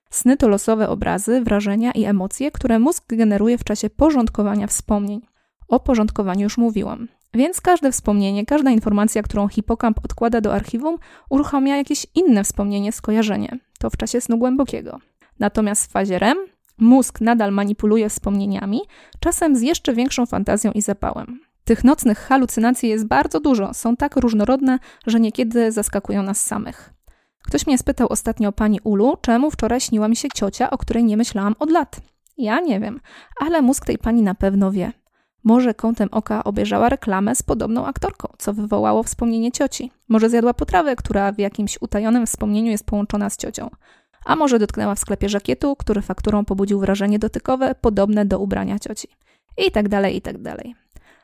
Sny 0.09 0.37
to 0.37 0.47
losowe 0.47 0.89
obrazy, 0.89 1.41
wrażenia 1.41 1.91
i 1.91 2.03
emocje, 2.03 2.51
które 2.51 2.79
mózg 2.79 3.03
generuje 3.07 3.57
w 3.57 3.63
czasie 3.63 3.89
porządkowania 3.89 4.67
wspomnień. 4.67 5.21
O 5.67 5.79
porządkowaniu 5.79 6.43
już 6.43 6.57
mówiłam. 6.57 7.07
Więc 7.35 7.61
każde 7.61 7.91
wspomnienie, 7.91 8.45
każda 8.45 8.71
informacja, 8.71 9.23
którą 9.23 9.47
hipokamp 9.47 10.05
odkłada 10.05 10.41
do 10.41 10.53
archiwum, 10.53 10.97
uruchamia 11.29 11.77
jakieś 11.77 12.07
inne 12.15 12.43
wspomnienie, 12.43 12.91
skojarzenie. 12.91 13.59
To 13.79 13.89
w 13.89 13.97
czasie 13.97 14.21
snu 14.21 14.37
głębokiego. 14.37 14.99
Natomiast 15.39 15.85
w 15.85 15.91
fazie 15.91 16.19
REM 16.19 16.37
mózg 16.77 17.21
nadal 17.21 17.51
manipuluje 17.51 18.09
wspomnieniami, 18.09 18.81
czasem 19.19 19.55
z 19.55 19.61
jeszcze 19.61 19.93
większą 19.93 20.25
fantazją 20.25 20.71
i 20.71 20.81
zapałem. 20.81 21.39
Tych 21.63 21.83
nocnych 21.83 22.17
halucynacji 22.17 22.89
jest 22.89 23.07
bardzo 23.07 23.39
dużo, 23.39 23.73
są 23.73 23.95
tak 23.95 24.15
różnorodne, 24.15 24.79
że 25.07 25.19
niekiedy 25.19 25.71
zaskakują 25.71 26.23
nas 26.23 26.45
samych. 26.45 26.93
Ktoś 27.41 27.67
mnie 27.67 27.77
spytał 27.77 28.07
ostatnio 28.09 28.49
o 28.49 28.51
pani 28.51 28.79
Ulu, 28.83 29.17
czemu 29.21 29.51
wczoraj 29.51 29.81
śniła 29.81 30.07
mi 30.07 30.15
się 30.15 30.27
ciocia, 30.35 30.69
o 30.69 30.77
której 30.77 31.03
nie 31.03 31.17
myślałam 31.17 31.55
od 31.59 31.71
lat. 31.71 32.01
Ja 32.37 32.59
nie 32.59 32.79
wiem, 32.79 32.99
ale 33.39 33.61
mózg 33.61 33.85
tej 33.85 33.97
pani 33.97 34.21
na 34.21 34.35
pewno 34.35 34.71
wie. 34.71 34.91
Może 35.45 35.73
kątem 35.73 36.09
oka 36.11 36.43
obejrzała 36.43 36.89
reklamę 36.89 37.35
z 37.35 37.43
podobną 37.43 37.85
aktorką, 37.85 38.27
co 38.37 38.53
wywołało 38.53 39.03
wspomnienie 39.03 39.51
cioci. 39.51 39.91
Może 40.07 40.29
zjadła 40.29 40.53
potrawę, 40.53 40.95
która 40.95 41.31
w 41.31 41.39
jakimś 41.39 41.81
utajonym 41.81 42.25
wspomnieniu 42.25 42.71
jest 42.71 42.85
połączona 42.85 43.29
z 43.29 43.37
ciocią. 43.37 43.69
A 44.25 44.35
może 44.35 44.59
dotknęła 44.59 44.95
w 44.95 44.99
sklepie 44.99 45.29
żakietu, 45.29 45.75
który 45.75 46.01
fakturą 46.01 46.45
pobudził 46.45 46.79
wrażenie 46.79 47.19
dotykowe 47.19 47.75
podobne 47.81 48.25
do 48.25 48.39
ubrania 48.39 48.79
cioci. 48.79 49.07
I 49.67 49.71
tak 49.71 49.89
dalej, 49.89 50.15
i 50.15 50.21
tak 50.21 50.41
dalej. 50.41 50.75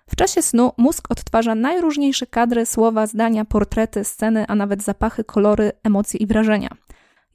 W 0.07 0.15
czasie 0.15 0.41
snu 0.41 0.71
mózg 0.77 1.11
odtwarza 1.11 1.55
najróżniejsze 1.55 2.27
kadry, 2.27 2.65
słowa, 2.65 3.07
zdania, 3.07 3.45
portrety, 3.45 4.03
sceny, 4.03 4.45
a 4.47 4.55
nawet 4.55 4.83
zapachy, 4.83 5.23
kolory, 5.23 5.71
emocje 5.83 6.19
i 6.19 6.27
wrażenia. 6.27 6.69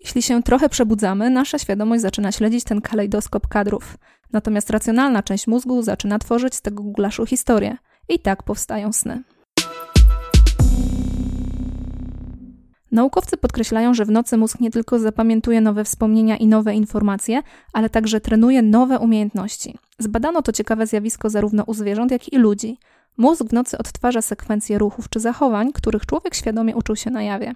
Jeśli 0.00 0.22
się 0.22 0.42
trochę 0.42 0.68
przebudzamy, 0.68 1.30
nasza 1.30 1.58
świadomość 1.58 2.02
zaczyna 2.02 2.32
śledzić 2.32 2.64
ten 2.64 2.80
kalejdoskop 2.80 3.48
kadrów. 3.48 3.96
Natomiast 4.32 4.70
racjonalna 4.70 5.22
część 5.22 5.46
mózgu 5.46 5.82
zaczyna 5.82 6.18
tworzyć 6.18 6.54
z 6.54 6.62
tego 6.62 6.82
gulaszu 6.82 7.26
historię. 7.26 7.76
I 8.08 8.18
tak 8.18 8.42
powstają 8.42 8.92
sny. 8.92 9.22
Naukowcy 12.92 13.36
podkreślają, 13.36 13.94
że 13.94 14.04
w 14.04 14.10
nocy 14.10 14.36
mózg 14.36 14.60
nie 14.60 14.70
tylko 14.70 14.98
zapamiętuje 14.98 15.60
nowe 15.60 15.84
wspomnienia 15.84 16.36
i 16.36 16.46
nowe 16.46 16.74
informacje, 16.74 17.42
ale 17.72 17.90
także 17.90 18.20
trenuje 18.20 18.62
nowe 18.62 18.98
umiejętności. 18.98 19.78
Zbadano 19.98 20.42
to 20.42 20.52
ciekawe 20.52 20.86
zjawisko 20.86 21.30
zarówno 21.30 21.64
u 21.66 21.74
zwierząt, 21.74 22.10
jak 22.10 22.32
i 22.32 22.38
ludzi. 22.38 22.78
Mózg 23.16 23.44
w 23.44 23.52
nocy 23.52 23.78
odtwarza 23.78 24.22
sekwencje 24.22 24.78
ruchów 24.78 25.08
czy 25.08 25.20
zachowań, 25.20 25.72
których 25.72 26.06
człowiek 26.06 26.34
świadomie 26.34 26.76
uczył 26.76 26.96
się 26.96 27.10
na 27.10 27.22
jawie. 27.22 27.54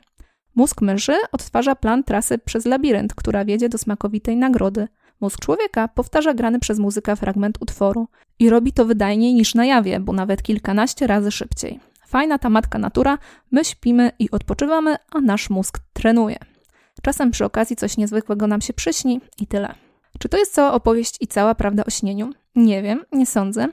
Mózg 0.54 0.82
myszy 0.82 1.16
odtwarza 1.32 1.74
plan 1.74 2.04
trasy 2.04 2.38
przez 2.38 2.64
labirynt, 2.64 3.14
która 3.14 3.44
wiedzie 3.44 3.68
do 3.68 3.78
smakowitej 3.78 4.36
nagrody. 4.36 4.88
Mózg 5.20 5.40
człowieka 5.40 5.88
powtarza 5.88 6.34
grany 6.34 6.60
przez 6.60 6.78
muzyka 6.78 7.16
fragment 7.16 7.58
utworu 7.60 8.08
i 8.38 8.50
robi 8.50 8.72
to 8.72 8.84
wydajniej 8.84 9.34
niż 9.34 9.54
na 9.54 9.66
jawie, 9.66 10.00
bo 10.00 10.12
nawet 10.12 10.42
kilkanaście 10.42 11.06
razy 11.06 11.30
szybciej. 11.30 11.80
Fajna 12.06 12.38
ta 12.38 12.50
matka 12.50 12.78
natura, 12.78 13.18
my 13.50 13.64
śpimy 13.64 14.12
i 14.18 14.30
odpoczywamy, 14.30 14.96
a 15.12 15.20
nasz 15.20 15.50
mózg 15.50 15.78
trenuje. 15.92 16.36
Czasem 17.02 17.30
przy 17.30 17.44
okazji 17.44 17.76
coś 17.76 17.96
niezwykłego 17.96 18.46
nam 18.46 18.60
się 18.60 18.72
przyśni 18.72 19.20
i 19.38 19.46
tyle. 19.46 19.74
Czy 20.18 20.28
to 20.28 20.36
jest 20.36 20.54
cała 20.54 20.72
opowieść 20.72 21.16
i 21.20 21.26
cała 21.26 21.54
prawda 21.54 21.84
o 21.84 21.90
śnieniu? 21.90 22.30
Nie 22.54 22.82
wiem, 22.82 23.04
nie 23.12 23.26
sądzę, 23.26 23.68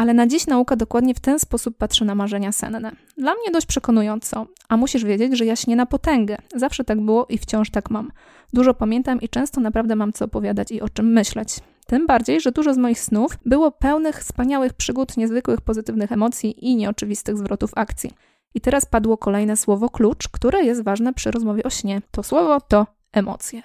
ale 0.00 0.14
na 0.14 0.26
dziś 0.26 0.46
nauka 0.46 0.76
dokładnie 0.76 1.14
w 1.14 1.20
ten 1.20 1.38
sposób 1.38 1.76
patrzy 1.76 2.04
na 2.04 2.14
marzenia 2.14 2.52
senne. 2.52 2.92
Dla 3.18 3.34
mnie 3.34 3.50
dość 3.52 3.66
przekonująco, 3.66 4.46
a 4.68 4.76
musisz 4.76 5.04
wiedzieć, 5.04 5.38
że 5.38 5.44
ja 5.44 5.56
śnię 5.56 5.76
na 5.76 5.86
potęgę. 5.86 6.36
Zawsze 6.54 6.84
tak 6.84 7.00
było 7.00 7.26
i 7.26 7.38
wciąż 7.38 7.70
tak 7.70 7.90
mam. 7.90 8.12
Dużo 8.52 8.74
pamiętam 8.74 9.20
i 9.20 9.28
często 9.28 9.60
naprawdę 9.60 9.96
mam 9.96 10.12
co 10.12 10.24
opowiadać 10.24 10.70
i 10.70 10.80
o 10.80 10.88
czym 10.88 11.12
myśleć. 11.12 11.58
Tym 11.86 12.06
bardziej, 12.06 12.40
że 12.40 12.52
dużo 12.52 12.74
z 12.74 12.76
moich 12.76 13.00
snów 13.00 13.38
było 13.46 13.70
pełnych 13.70 14.18
wspaniałych 14.18 14.72
przygód, 14.72 15.16
niezwykłych 15.16 15.60
pozytywnych 15.60 16.12
emocji 16.12 16.66
i 16.66 16.76
nieoczywistych 16.76 17.38
zwrotów 17.38 17.70
akcji. 17.76 18.10
I 18.54 18.60
teraz 18.60 18.86
padło 18.86 19.16
kolejne 19.16 19.56
słowo 19.56 19.88
klucz, 19.88 20.28
które 20.28 20.64
jest 20.64 20.82
ważne 20.82 21.12
przy 21.12 21.30
rozmowie 21.30 21.62
o 21.62 21.70
śnie. 21.70 22.02
To 22.10 22.22
słowo 22.22 22.60
to 22.60 22.86
emocje. 23.12 23.62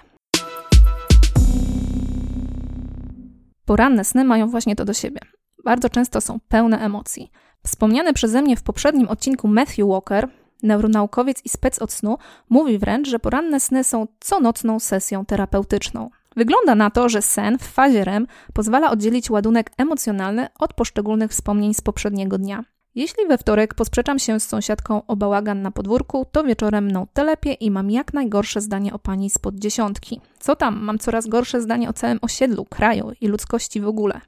Poranne 3.64 4.04
sny 4.04 4.24
mają 4.24 4.48
właśnie 4.48 4.76
to 4.76 4.84
do 4.84 4.92
siebie. 4.92 5.20
Bardzo 5.66 5.90
często 5.90 6.20
są 6.20 6.38
pełne 6.48 6.78
emocji. 6.78 7.30
Wspomniany 7.64 8.12
przeze 8.12 8.42
mnie 8.42 8.56
w 8.56 8.62
poprzednim 8.62 9.08
odcinku 9.08 9.48
Matthew 9.48 9.88
Walker, 9.88 10.28
neuronaukowiec 10.62 11.44
i 11.44 11.48
spec 11.48 11.82
od 11.82 11.92
snu, 11.92 12.18
mówi 12.48 12.78
wręcz, 12.78 13.08
że 13.08 13.18
poranne 13.18 13.60
sny 13.60 13.84
są 13.84 14.06
conocną 14.30 14.80
sesją 14.80 15.24
terapeutyczną. 15.24 16.10
Wygląda 16.36 16.74
na 16.74 16.90
to, 16.90 17.08
że 17.08 17.22
sen 17.22 17.58
w 17.58 17.62
fazie 17.62 18.04
REM 18.04 18.26
pozwala 18.52 18.90
oddzielić 18.90 19.30
ładunek 19.30 19.70
emocjonalny 19.76 20.48
od 20.58 20.74
poszczególnych 20.74 21.30
wspomnień 21.30 21.74
z 21.74 21.80
poprzedniego 21.80 22.38
dnia. 22.38 22.64
Jeśli 22.94 23.26
we 23.26 23.38
wtorek 23.38 23.74
posprzeczam 23.74 24.18
się 24.18 24.40
z 24.40 24.48
sąsiadką 24.48 25.06
o 25.06 25.16
bałagan 25.16 25.62
na 25.62 25.70
podwórku, 25.70 26.26
to 26.32 26.44
wieczorem 26.44 26.84
mną 26.84 27.06
telepie 27.12 27.52
i 27.52 27.70
mam 27.70 27.90
jak 27.90 28.12
najgorsze 28.14 28.60
zdanie 28.60 28.92
o 28.92 28.98
pani 28.98 29.30
spod 29.30 29.54
dziesiątki. 29.54 30.20
Co 30.38 30.56
tam, 30.56 30.82
mam 30.82 30.98
coraz 30.98 31.26
gorsze 31.26 31.60
zdanie 31.60 31.88
o 31.88 31.92
całym 31.92 32.18
osiedlu, 32.22 32.64
kraju 32.64 33.12
i 33.20 33.28
ludzkości 33.28 33.80
w 33.80 33.88
ogóle. 33.88 34.20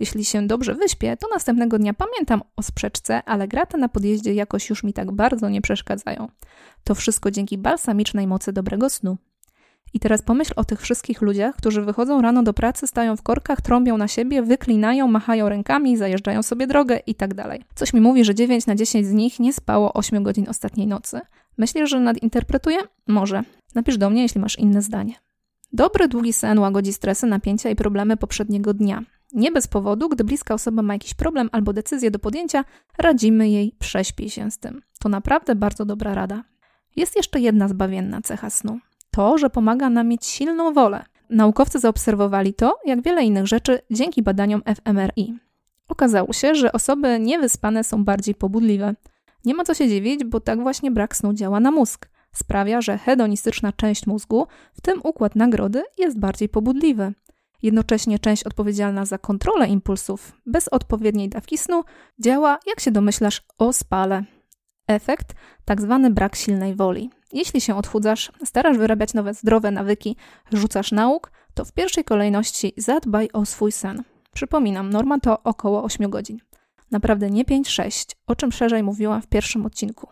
Jeśli 0.00 0.24
się 0.24 0.46
dobrze 0.46 0.74
wyśpię, 0.74 1.16
to 1.16 1.28
następnego 1.34 1.78
dnia 1.78 1.94
pamiętam 1.94 2.42
o 2.56 2.62
sprzeczce, 2.62 3.22
ale 3.22 3.48
graty 3.48 3.78
na 3.78 3.88
podjeździe 3.88 4.34
jakoś 4.34 4.70
już 4.70 4.82
mi 4.82 4.92
tak 4.92 5.12
bardzo 5.12 5.48
nie 5.48 5.60
przeszkadzają. 5.60 6.28
To 6.84 6.94
wszystko 6.94 7.30
dzięki 7.30 7.58
balsamicznej 7.58 8.26
mocy 8.26 8.52
dobrego 8.52 8.90
snu. 8.90 9.16
I 9.94 10.00
teraz 10.00 10.22
pomyśl 10.22 10.52
o 10.56 10.64
tych 10.64 10.80
wszystkich 10.80 11.22
ludziach, 11.22 11.56
którzy 11.56 11.82
wychodzą 11.82 12.22
rano 12.22 12.42
do 12.42 12.54
pracy, 12.54 12.86
stają 12.86 13.16
w 13.16 13.22
korkach, 13.22 13.60
trąbią 13.60 13.96
na 13.96 14.08
siebie, 14.08 14.42
wyklinają, 14.42 15.08
machają 15.08 15.48
rękami, 15.48 15.96
zajeżdżają 15.96 16.42
sobie 16.42 16.66
drogę 16.66 17.00
i 17.06 17.14
tak 17.14 17.34
dalej. 17.34 17.64
Coś 17.74 17.92
mi 17.92 18.00
mówi, 18.00 18.24
że 18.24 18.34
9 18.34 18.66
na 18.66 18.74
10 18.74 19.06
z 19.06 19.12
nich 19.12 19.40
nie 19.40 19.52
spało 19.52 19.92
8 19.92 20.22
godzin 20.22 20.48
ostatniej 20.48 20.86
nocy. 20.86 21.20
Myślisz, 21.58 21.90
że 21.90 22.00
nadinterpretuję? 22.00 22.78
Może. 23.06 23.42
Napisz 23.74 23.98
do 23.98 24.10
mnie, 24.10 24.22
jeśli 24.22 24.40
masz 24.40 24.58
inne 24.58 24.82
zdanie. 24.82 25.14
Dobry, 25.72 26.08
długi 26.08 26.32
sen 26.32 26.58
łagodzi 26.58 26.92
stresy, 26.92 27.26
napięcia 27.26 27.70
i 27.70 27.76
problemy 27.76 28.16
poprzedniego 28.16 28.74
dnia. 28.74 29.02
Nie 29.34 29.52
bez 29.52 29.66
powodu, 29.66 30.08
gdy 30.08 30.24
bliska 30.24 30.54
osoba 30.54 30.82
ma 30.82 30.92
jakiś 30.92 31.14
problem 31.14 31.48
albo 31.52 31.72
decyzję 31.72 32.10
do 32.10 32.18
podjęcia, 32.18 32.64
radzimy 32.98 33.48
jej 33.48 33.72
prześpij 33.78 34.30
się 34.30 34.50
z 34.50 34.58
tym. 34.58 34.82
To 35.00 35.08
naprawdę 35.08 35.54
bardzo 35.54 35.84
dobra 35.84 36.14
rada. 36.14 36.44
Jest 36.96 37.16
jeszcze 37.16 37.40
jedna 37.40 37.68
zbawienna 37.68 38.20
cecha 38.22 38.50
snu 38.50 38.78
to, 39.14 39.38
że 39.38 39.50
pomaga 39.50 39.90
nam 39.90 40.08
mieć 40.08 40.26
silną 40.26 40.72
wolę. 40.72 41.04
Naukowcy 41.30 41.78
zaobserwowali 41.78 42.54
to, 42.54 42.78
jak 42.84 43.02
wiele 43.02 43.24
innych 43.24 43.46
rzeczy, 43.46 43.78
dzięki 43.90 44.22
badaniom 44.22 44.62
fMRI. 44.76 45.38
Okazało 45.88 46.32
się, 46.32 46.54
że 46.54 46.72
osoby 46.72 47.18
niewyspane 47.20 47.84
są 47.84 48.04
bardziej 48.04 48.34
pobudliwe. 48.34 48.94
Nie 49.44 49.54
ma 49.54 49.64
co 49.64 49.74
się 49.74 49.88
dziwić, 49.88 50.24
bo 50.24 50.40
tak 50.40 50.62
właśnie 50.62 50.90
brak 50.90 51.16
snu 51.16 51.32
działa 51.32 51.60
na 51.60 51.70
mózg. 51.70 52.08
Sprawia, 52.32 52.80
że 52.80 52.98
hedonistyczna 52.98 53.72
część 53.72 54.06
mózgu, 54.06 54.46
w 54.72 54.80
tym 54.80 55.00
układ 55.04 55.36
nagrody, 55.36 55.82
jest 55.98 56.18
bardziej 56.18 56.48
pobudliwy. 56.48 57.12
Jednocześnie 57.64 58.18
część 58.18 58.44
odpowiedzialna 58.44 59.04
za 59.04 59.18
kontrolę 59.18 59.68
impulsów 59.68 60.32
bez 60.46 60.68
odpowiedniej 60.68 61.28
dawki 61.28 61.58
snu 61.58 61.84
działa, 62.18 62.58
jak 62.66 62.80
się 62.80 62.90
domyślasz, 62.90 63.42
o 63.58 63.72
spale. 63.72 64.24
Efekt 64.86 65.34
tak 65.64 65.80
zwany 65.80 66.10
brak 66.10 66.36
silnej 66.36 66.74
woli. 66.74 67.10
Jeśli 67.32 67.60
się 67.60 67.76
odchudzasz, 67.76 68.32
starasz 68.44 68.78
wyrabiać 68.78 69.14
nowe 69.14 69.34
zdrowe 69.34 69.70
nawyki, 69.70 70.16
rzucasz 70.52 70.92
nauk, 70.92 71.32
to 71.54 71.64
w 71.64 71.72
pierwszej 71.72 72.04
kolejności 72.04 72.72
zadbaj 72.76 73.28
o 73.32 73.44
swój 73.44 73.72
sen. 73.72 74.02
Przypominam, 74.34 74.90
norma 74.90 75.20
to 75.20 75.42
około 75.42 75.84
8 75.84 76.10
godzin. 76.10 76.38
Naprawdę 76.90 77.30
nie 77.30 77.44
5-6, 77.44 78.14
o 78.26 78.36
czym 78.36 78.52
szerzej 78.52 78.82
mówiłam 78.82 79.22
w 79.22 79.26
pierwszym 79.26 79.66
odcinku. 79.66 80.08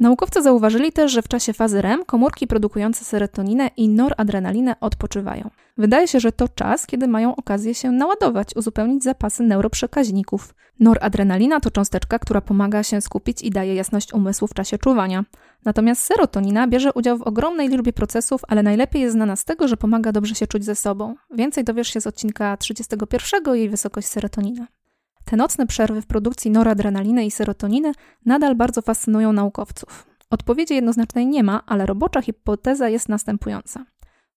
Naukowcy 0.00 0.42
zauważyli 0.42 0.92
też, 0.92 1.12
że 1.12 1.22
w 1.22 1.28
czasie 1.28 1.52
fazy 1.52 1.82
REM 1.82 2.04
komórki 2.04 2.46
produkujące 2.46 3.04
serotoninę 3.04 3.70
i 3.76 3.88
noradrenalinę 3.88 4.80
odpoczywają. 4.80 5.50
Wydaje 5.78 6.08
się, 6.08 6.20
że 6.20 6.32
to 6.32 6.48
czas, 6.48 6.86
kiedy 6.86 7.08
mają 7.08 7.36
okazję 7.36 7.74
się 7.74 7.90
naładować, 7.90 8.56
uzupełnić 8.56 9.04
zapasy 9.04 9.42
neuroprzekaźników. 9.42 10.54
Noradrenalina 10.80 11.60
to 11.60 11.70
cząsteczka, 11.70 12.18
która 12.18 12.40
pomaga 12.40 12.82
się 12.82 13.00
skupić 13.00 13.42
i 13.42 13.50
daje 13.50 13.74
jasność 13.74 14.12
umysłu 14.12 14.48
w 14.48 14.54
czasie 14.54 14.78
czuwania. 14.78 15.24
Natomiast 15.64 16.02
serotonina 16.02 16.68
bierze 16.68 16.92
udział 16.92 17.18
w 17.18 17.22
ogromnej 17.22 17.68
liczbie 17.68 17.92
procesów, 17.92 18.40
ale 18.48 18.62
najlepiej 18.62 19.02
jest 19.02 19.12
znana 19.12 19.36
z 19.36 19.44
tego, 19.44 19.68
że 19.68 19.76
pomaga 19.76 20.12
dobrze 20.12 20.34
się 20.34 20.46
czuć 20.46 20.64
ze 20.64 20.74
sobą. 20.74 21.14
Więcej 21.30 21.64
dowiesz 21.64 21.88
się 21.88 22.00
z 22.00 22.06
odcinka 22.06 22.56
31 22.56 23.54
jej 23.54 23.68
wysokość 23.68 24.08
serotonina. 24.08 24.66
Te 25.26 25.36
nocne 25.36 25.66
przerwy 25.66 26.02
w 26.02 26.06
produkcji 26.06 26.50
noradrenaliny 26.50 27.26
i 27.26 27.30
serotoniny 27.30 27.92
nadal 28.26 28.54
bardzo 28.54 28.82
fascynują 28.82 29.32
naukowców. 29.32 30.06
Odpowiedzi 30.30 30.74
jednoznacznej 30.74 31.26
nie 31.26 31.42
ma, 31.42 31.62
ale 31.66 31.86
robocza 31.86 32.22
hipoteza 32.22 32.88
jest 32.88 33.08
następująca. 33.08 33.84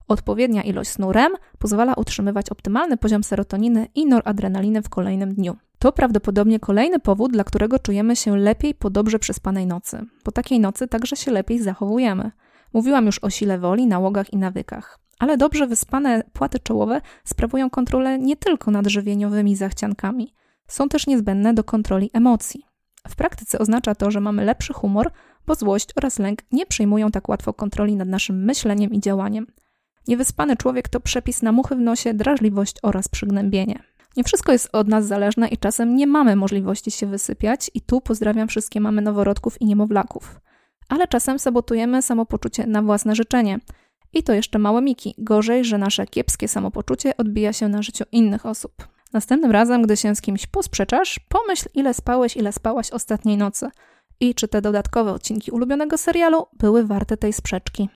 Odpowiednia 0.07 0.63
ilość 0.63 0.89
snu 0.89 1.11
REM 1.11 1.33
pozwala 1.59 1.93
utrzymywać 1.93 2.49
optymalny 2.49 2.97
poziom 2.97 3.23
serotoniny 3.23 3.87
i 3.95 4.05
noradrenaliny 4.05 4.81
w 4.81 4.89
kolejnym 4.89 5.33
dniu. 5.33 5.57
To 5.79 5.91
prawdopodobnie 5.91 6.59
kolejny 6.59 6.99
powód, 6.99 7.31
dla 7.31 7.43
którego 7.43 7.79
czujemy 7.79 8.15
się 8.15 8.37
lepiej 8.37 8.75
po 8.75 8.89
dobrze 8.89 9.19
przespanej 9.19 9.67
nocy. 9.67 10.05
Po 10.23 10.31
takiej 10.31 10.59
nocy 10.59 10.87
także 10.87 11.15
się 11.15 11.31
lepiej 11.31 11.59
zachowujemy. 11.59 12.31
Mówiłam 12.73 13.05
już 13.05 13.19
o 13.19 13.29
sile 13.29 13.59
woli, 13.59 13.87
nałogach 13.87 14.33
i 14.33 14.37
nawykach. 14.37 14.99
Ale 15.19 15.37
dobrze 15.37 15.67
wyspane 15.67 16.23
płaty 16.33 16.59
czołowe 16.59 17.01
sprawują 17.23 17.69
kontrolę 17.69 18.19
nie 18.19 18.35
tylko 18.35 18.71
nad 18.71 18.87
żywieniowymi 18.87 19.55
zachciankami. 19.55 20.33
Są 20.69 20.89
też 20.89 21.07
niezbędne 21.07 21.53
do 21.53 21.63
kontroli 21.63 22.09
emocji. 22.13 22.65
W 23.07 23.15
praktyce 23.15 23.59
oznacza 23.59 23.95
to, 23.95 24.11
że 24.11 24.21
mamy 24.21 24.45
lepszy 24.45 24.73
humor, 24.73 25.11
bo 25.47 25.55
złość 25.55 25.89
oraz 25.95 26.19
lęk 26.19 26.39
nie 26.51 26.65
przejmują 26.65 27.11
tak 27.11 27.29
łatwo 27.29 27.53
kontroli 27.53 27.95
nad 27.95 28.07
naszym 28.07 28.45
myśleniem 28.45 28.93
i 28.93 28.99
działaniem. 28.99 29.47
Niewyspany 30.07 30.57
człowiek 30.57 30.89
to 30.89 30.99
przepis 30.99 31.41
na 31.41 31.51
muchy 31.51 31.75
w 31.75 31.79
nosie, 31.79 32.13
drażliwość 32.13 32.75
oraz 32.83 33.07
przygnębienie. 33.07 33.83
Nie 34.17 34.23
wszystko 34.23 34.51
jest 34.51 34.69
od 34.73 34.87
nas 34.87 35.05
zależne 35.05 35.47
i 35.47 35.57
czasem 35.57 35.95
nie 35.95 36.07
mamy 36.07 36.35
możliwości 36.35 36.91
się 36.91 37.07
wysypiać 37.07 37.71
i 37.73 37.81
tu 37.81 38.01
pozdrawiam 38.01 38.47
wszystkie 38.47 38.81
mamy 38.81 39.01
noworodków 39.01 39.61
i 39.61 39.65
niemowlaków. 39.65 40.41
Ale 40.89 41.07
czasem 41.07 41.39
sabotujemy 41.39 42.01
samopoczucie 42.01 42.67
na 42.67 42.81
własne 42.81 43.15
życzenie. 43.15 43.59
I 44.13 44.23
to 44.23 44.33
jeszcze 44.33 44.59
małe 44.59 44.81
miki. 44.81 45.15
Gorzej, 45.17 45.65
że 45.65 45.77
nasze 45.77 46.07
kiepskie 46.07 46.47
samopoczucie 46.47 47.17
odbija 47.17 47.53
się 47.53 47.67
na 47.67 47.81
życiu 47.81 48.03
innych 48.11 48.45
osób. 48.45 48.98
Następnym 49.13 49.51
razem, 49.51 49.81
gdy 49.81 49.97
się 49.97 50.15
z 50.15 50.21
kimś 50.21 50.47
posprzeczasz, 50.47 51.19
pomyśl, 51.29 51.69
ile 51.73 51.93
spałeś, 51.93 52.37
ile 52.37 52.53
spałaś 52.53 52.91
ostatniej 52.91 53.37
nocy 53.37 53.69
i 54.19 54.35
czy 54.35 54.47
te 54.47 54.61
dodatkowe 54.61 55.11
odcinki 55.11 55.51
ulubionego 55.51 55.97
serialu 55.97 56.45
były 56.59 56.85
warte 56.85 57.17
tej 57.17 57.33
sprzeczki. 57.33 57.89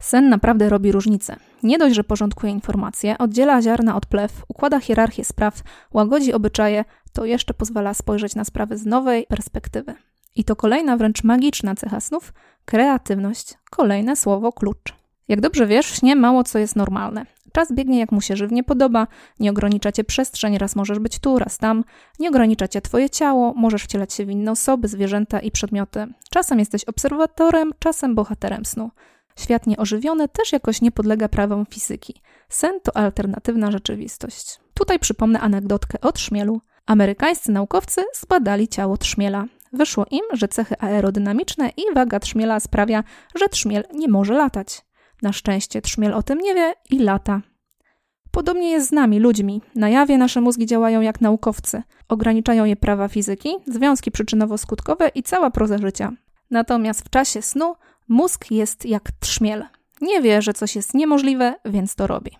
Sen 0.00 0.28
naprawdę 0.28 0.68
robi 0.68 0.92
różnicę. 0.92 1.36
Nie 1.62 1.78
dość, 1.78 1.94
że 1.94 2.04
porządkuje 2.04 2.52
informacje, 2.52 3.18
oddziela 3.18 3.62
ziarna 3.62 3.96
od 3.96 4.06
plew, 4.06 4.44
układa 4.48 4.80
hierarchię 4.80 5.24
spraw, 5.24 5.62
łagodzi 5.92 6.32
obyczaje, 6.32 6.84
to 7.12 7.24
jeszcze 7.24 7.54
pozwala 7.54 7.94
spojrzeć 7.94 8.34
na 8.34 8.44
sprawy 8.44 8.78
z 8.78 8.86
nowej 8.86 9.26
perspektywy. 9.26 9.94
I 10.36 10.44
to 10.44 10.56
kolejna 10.56 10.96
wręcz 10.96 11.24
magiczna 11.24 11.74
cecha 11.74 12.00
snów 12.00 12.32
kreatywność. 12.64 13.54
Kolejne 13.70 14.16
słowo 14.16 14.52
klucz. 14.52 15.03
Jak 15.28 15.40
dobrze 15.40 15.66
wiesz, 15.66 15.90
w 15.90 15.94
śnie 15.94 16.16
mało 16.16 16.44
co 16.44 16.58
jest 16.58 16.76
normalne. 16.76 17.26
Czas 17.52 17.72
biegnie 17.72 17.98
jak 17.98 18.12
mu 18.12 18.20
się 18.20 18.36
żywnie 18.36 18.64
podoba, 18.64 19.06
nie 19.40 19.50
ogranicza 19.50 19.92
cię 19.92 20.04
przestrzeń, 20.04 20.58
raz 20.58 20.76
możesz 20.76 20.98
być 20.98 21.18
tu, 21.18 21.38
raz 21.38 21.58
tam, 21.58 21.84
nie 22.18 22.28
ogranicza 22.28 22.68
cię 22.68 22.80
twoje 22.80 23.10
ciało, 23.10 23.52
możesz 23.56 23.84
wcielać 23.84 24.12
się 24.12 24.26
w 24.26 24.30
inne 24.30 24.50
osoby, 24.50 24.88
zwierzęta 24.88 25.40
i 25.40 25.50
przedmioty. 25.50 26.06
Czasem 26.30 26.58
jesteś 26.58 26.84
obserwatorem, 26.84 27.72
czasem 27.78 28.14
bohaterem 28.14 28.64
snu. 28.64 28.90
Świat 29.38 29.66
nieożywiony 29.66 30.28
też 30.28 30.52
jakoś 30.52 30.80
nie 30.80 30.92
podlega 30.92 31.28
prawom 31.28 31.66
fizyki. 31.66 32.22
Sen 32.48 32.80
to 32.80 32.96
alternatywna 32.96 33.70
rzeczywistość. 33.70 34.60
Tutaj 34.74 34.98
przypomnę 34.98 35.40
anegdotkę 35.40 36.00
o 36.00 36.12
trzmielu. 36.12 36.60
Amerykańscy 36.86 37.52
naukowcy 37.52 38.02
zbadali 38.14 38.68
ciało 38.68 38.96
trzmiela. 38.96 39.44
Wyszło 39.72 40.06
im, 40.10 40.22
że 40.32 40.48
cechy 40.48 40.74
aerodynamiczne 40.78 41.70
i 41.76 41.94
waga 41.94 42.20
trzmiela 42.20 42.60
sprawia, 42.60 43.04
że 43.34 43.48
trzmiel 43.48 43.84
nie 43.94 44.08
może 44.08 44.34
latać. 44.34 44.82
Na 45.24 45.32
szczęście 45.32 45.82
trzmiel 45.82 46.14
o 46.14 46.22
tym 46.22 46.38
nie 46.38 46.54
wie 46.54 46.74
i 46.90 46.98
lata. 46.98 47.40
Podobnie 48.30 48.70
jest 48.70 48.88
z 48.88 48.92
nami, 48.92 49.18
ludźmi. 49.18 49.62
Na 49.74 49.88
jawie 49.88 50.18
nasze 50.18 50.40
mózgi 50.40 50.66
działają 50.66 51.00
jak 51.00 51.20
naukowcy. 51.20 51.82
Ograniczają 52.08 52.64
je 52.64 52.76
prawa 52.76 53.08
fizyki, 53.08 53.48
związki 53.66 54.10
przyczynowo-skutkowe 54.10 55.10
i 55.14 55.22
cała 55.22 55.50
proza 55.50 55.78
życia. 55.78 56.12
Natomiast 56.50 57.02
w 57.02 57.10
czasie 57.10 57.42
snu 57.42 57.74
mózg 58.08 58.50
jest 58.50 58.86
jak 58.86 59.10
trzmiel. 59.20 59.64
Nie 60.00 60.22
wie, 60.22 60.42
że 60.42 60.54
coś 60.54 60.76
jest 60.76 60.94
niemożliwe, 60.94 61.54
więc 61.64 61.94
to 61.94 62.06
robi. 62.06 62.30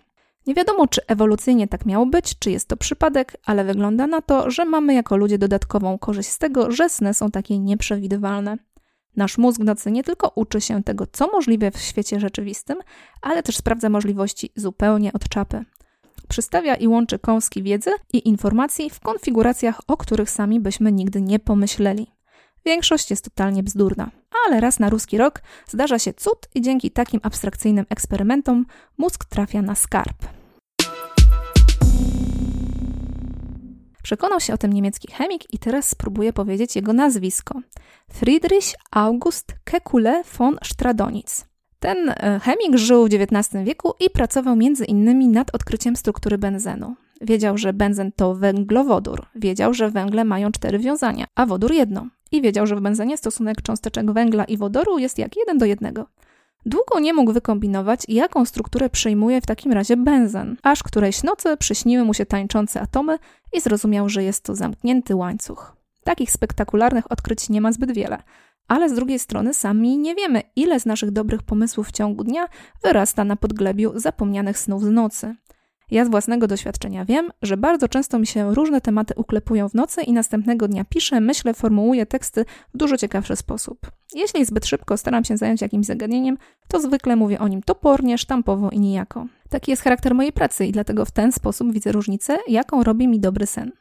Nie 0.47 0.53
wiadomo, 0.53 0.87
czy 0.87 1.01
ewolucyjnie 1.07 1.67
tak 1.67 1.85
miało 1.85 2.05
być, 2.05 2.39
czy 2.39 2.51
jest 2.51 2.67
to 2.67 2.77
przypadek, 2.77 3.37
ale 3.45 3.63
wygląda 3.63 4.07
na 4.07 4.21
to, 4.21 4.51
że 4.51 4.65
mamy 4.65 4.93
jako 4.93 5.17
ludzie 5.17 5.37
dodatkową 5.37 5.97
korzyść 5.97 6.29
z 6.29 6.37
tego, 6.37 6.71
że 6.71 6.89
sny 6.89 7.13
są 7.13 7.31
takie 7.31 7.59
nieprzewidywalne. 7.59 8.57
Nasz 9.15 9.37
mózg 9.37 9.61
w 9.61 9.63
nocy 9.63 9.91
nie 9.91 10.03
tylko 10.03 10.31
uczy 10.35 10.61
się 10.61 10.83
tego, 10.83 11.07
co 11.11 11.27
możliwe 11.27 11.71
w 11.71 11.77
świecie 11.77 12.19
rzeczywistym, 12.19 12.77
ale 13.21 13.43
też 13.43 13.57
sprawdza 13.57 13.89
możliwości 13.89 14.51
zupełnie 14.55 15.13
od 15.13 15.29
czapy. 15.29 15.65
Przystawia 16.27 16.75
i 16.75 16.87
łączy 16.87 17.19
kąski 17.19 17.63
wiedzy 17.63 17.89
i 18.13 18.29
informacji 18.29 18.89
w 18.89 18.99
konfiguracjach, 18.99 19.81
o 19.87 19.97
których 19.97 20.29
sami 20.29 20.59
byśmy 20.59 20.91
nigdy 20.91 21.21
nie 21.21 21.39
pomyśleli. 21.39 22.07
Większość 22.65 23.09
jest 23.09 23.23
totalnie 23.23 23.63
bzdurna, 23.63 24.11
ale 24.47 24.59
raz 24.59 24.79
na 24.79 24.89
ruski 24.89 25.17
rok 25.17 25.41
zdarza 25.67 25.99
się 25.99 26.13
cud 26.13 26.47
i 26.55 26.61
dzięki 26.61 26.91
takim 26.91 27.19
abstrakcyjnym 27.23 27.85
eksperymentom 27.89 28.65
mózg 28.97 29.25
trafia 29.25 29.61
na 29.61 29.75
skarb. 29.75 30.44
Przekonał 34.05 34.39
się 34.39 34.53
o 34.53 34.57
tym 34.57 34.73
niemiecki 34.73 35.11
chemik 35.11 35.53
i 35.53 35.59
teraz 35.59 35.87
spróbuję 35.89 36.33
powiedzieć 36.33 36.75
jego 36.75 36.93
nazwisko. 36.93 37.61
Friedrich 38.11 38.65
August 38.91 39.55
Kekule 39.63 40.23
von 40.37 40.57
Stradonitz. 40.63 41.45
Ten 41.79 42.09
e, 42.09 42.39
chemik 42.43 42.77
żył 42.77 43.07
w 43.07 43.13
XIX 43.13 43.63
wieku 43.63 43.93
i 43.99 44.09
pracował 44.09 44.55
między 44.55 44.85
innymi 44.85 45.27
nad 45.27 45.55
odkryciem 45.55 45.95
struktury 45.95 46.37
benzenu. 46.37 46.95
Wiedział, 47.21 47.57
że 47.57 47.73
benzen 47.73 48.11
to 48.11 48.35
węglowodór, 48.35 49.25
wiedział, 49.35 49.73
że 49.73 49.89
węgle 49.89 50.25
mają 50.25 50.51
cztery 50.51 50.79
wiązania, 50.79 51.25
a 51.35 51.45
wodór 51.45 51.73
jedno. 51.73 52.07
I 52.31 52.41
wiedział, 52.41 52.67
że 52.67 52.75
w 52.75 52.81
benzenie 52.81 53.17
stosunek 53.17 53.61
cząsteczek 53.61 54.11
węgla 54.11 54.43
i 54.43 54.57
wodoru 54.57 54.99
jest 54.99 55.17
jak 55.17 55.37
jeden 55.37 55.57
do 55.57 55.65
jednego. 55.65 56.07
Długo 56.65 56.99
nie 56.99 57.13
mógł 57.13 57.33
wykombinować, 57.33 58.01
jaką 58.07 58.45
strukturę 58.45 58.89
przyjmuje 58.89 59.41
w 59.41 59.45
takim 59.45 59.71
razie 59.71 59.97
benzen, 59.97 60.57
aż 60.63 60.83
którejś 60.83 61.23
nocy 61.23 61.57
przyśniły 61.57 62.03
mu 62.03 62.13
się 62.13 62.25
tańczące 62.25 62.81
atomy 62.81 63.17
i 63.53 63.61
zrozumiał, 63.61 64.09
że 64.09 64.23
jest 64.23 64.43
to 64.43 64.55
zamknięty 64.55 65.15
łańcuch. 65.15 65.75
Takich 66.03 66.31
spektakularnych 66.31 67.11
odkryć 67.11 67.49
nie 67.49 67.61
ma 67.61 67.71
zbyt 67.71 67.91
wiele, 67.91 68.23
ale 68.67 68.89
z 68.89 68.93
drugiej 68.93 69.19
strony 69.19 69.53
sami 69.53 69.97
nie 69.97 70.15
wiemy, 70.15 70.41
ile 70.55 70.79
z 70.79 70.85
naszych 70.85 71.11
dobrych 71.11 71.43
pomysłów 71.43 71.87
w 71.87 71.91
ciągu 71.91 72.23
dnia 72.23 72.47
wyrasta 72.83 73.23
na 73.23 73.35
podglebiu 73.35 73.99
zapomnianych 73.99 74.57
snów 74.57 74.83
z 74.83 74.89
nocy. 74.89 75.35
Ja 75.91 76.05
z 76.05 76.09
własnego 76.09 76.47
doświadczenia 76.47 77.05
wiem, 77.05 77.31
że 77.41 77.57
bardzo 77.57 77.87
często 77.87 78.19
mi 78.19 78.27
się 78.27 78.55
różne 78.55 78.81
tematy 78.81 79.13
uklepują 79.17 79.69
w 79.69 79.73
nocy 79.73 80.01
i 80.01 80.13
następnego 80.13 80.67
dnia 80.67 80.85
piszę, 80.89 81.19
myślę, 81.21 81.53
formułuję 81.53 82.05
teksty 82.05 82.45
w 82.73 82.77
dużo 82.77 82.97
ciekawszy 82.97 83.35
sposób. 83.35 83.91
Jeśli 84.13 84.45
zbyt 84.45 84.65
szybko 84.65 84.97
staram 84.97 85.23
się 85.23 85.37
zająć 85.37 85.61
jakimś 85.61 85.85
zagadnieniem, 85.85 86.37
to 86.67 86.79
zwykle 86.79 87.15
mówię 87.15 87.39
o 87.39 87.47
nim 87.47 87.61
topornie, 87.63 88.17
sztampowo 88.17 88.69
i 88.69 88.79
nijako. 88.79 89.25
Taki 89.49 89.71
jest 89.71 89.83
charakter 89.83 90.15
mojej 90.15 90.33
pracy 90.33 90.65
i 90.65 90.71
dlatego 90.71 91.05
w 91.05 91.11
ten 91.11 91.31
sposób 91.31 91.73
widzę 91.73 91.91
różnicę, 91.91 92.37
jaką 92.47 92.83
robi 92.83 93.07
mi 93.07 93.19
dobry 93.19 93.45
sen. 93.45 93.71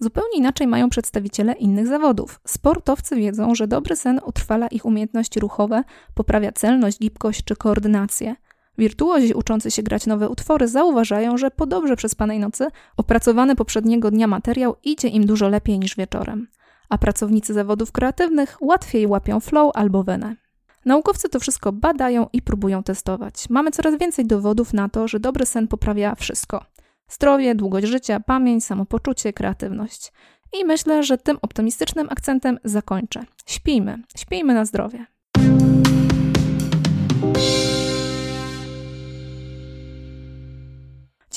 Zupełnie 0.00 0.36
inaczej 0.36 0.66
mają 0.66 0.90
przedstawiciele 0.90 1.52
innych 1.52 1.86
zawodów. 1.86 2.40
Sportowcy 2.46 3.16
wiedzą, 3.16 3.54
że 3.54 3.66
dobry 3.66 3.96
sen 3.96 4.20
utrwala 4.26 4.66
ich 4.66 4.84
umiejętności 4.84 5.40
ruchowe, 5.40 5.84
poprawia 6.14 6.52
celność, 6.52 6.98
gibkość 6.98 7.44
czy 7.44 7.56
koordynację– 7.56 8.34
Wirtuozi 8.80 9.34
uczący 9.34 9.70
się 9.70 9.82
grać 9.82 10.06
nowe 10.06 10.28
utwory 10.28 10.68
zauważają, 10.68 11.38
że 11.38 11.50
po 11.50 11.66
dobrze 11.66 11.96
przespanej 11.96 12.38
nocy 12.38 12.66
opracowany 12.96 13.56
poprzedniego 13.56 14.10
dnia 14.10 14.26
materiał 14.26 14.76
idzie 14.84 15.08
im 15.08 15.26
dużo 15.26 15.48
lepiej 15.48 15.78
niż 15.78 15.96
wieczorem, 15.96 16.48
a 16.88 16.98
pracownicy 16.98 17.54
zawodów 17.54 17.92
kreatywnych 17.92 18.56
łatwiej 18.60 19.06
łapią 19.06 19.40
flow 19.40 19.72
albo 19.74 20.02
wenę. 20.02 20.36
Naukowcy 20.84 21.28
to 21.28 21.40
wszystko 21.40 21.72
badają 21.72 22.26
i 22.32 22.42
próbują 22.42 22.82
testować. 22.82 23.50
Mamy 23.50 23.70
coraz 23.70 23.98
więcej 23.98 24.26
dowodów 24.26 24.72
na 24.72 24.88
to, 24.88 25.08
że 25.08 25.20
dobry 25.20 25.46
sen 25.46 25.68
poprawia 25.68 26.14
wszystko: 26.14 26.64
zdrowie, 27.08 27.54
długość 27.54 27.86
życia, 27.86 28.20
pamięć, 28.20 28.64
samopoczucie, 28.64 29.32
kreatywność. 29.32 30.12
I 30.60 30.64
myślę, 30.64 31.02
że 31.02 31.18
tym 31.18 31.38
optymistycznym 31.42 32.06
akcentem 32.10 32.58
zakończę. 32.64 33.24
Śpijmy, 33.46 34.02
śpijmy 34.16 34.54
na 34.54 34.64
zdrowie. 34.64 35.06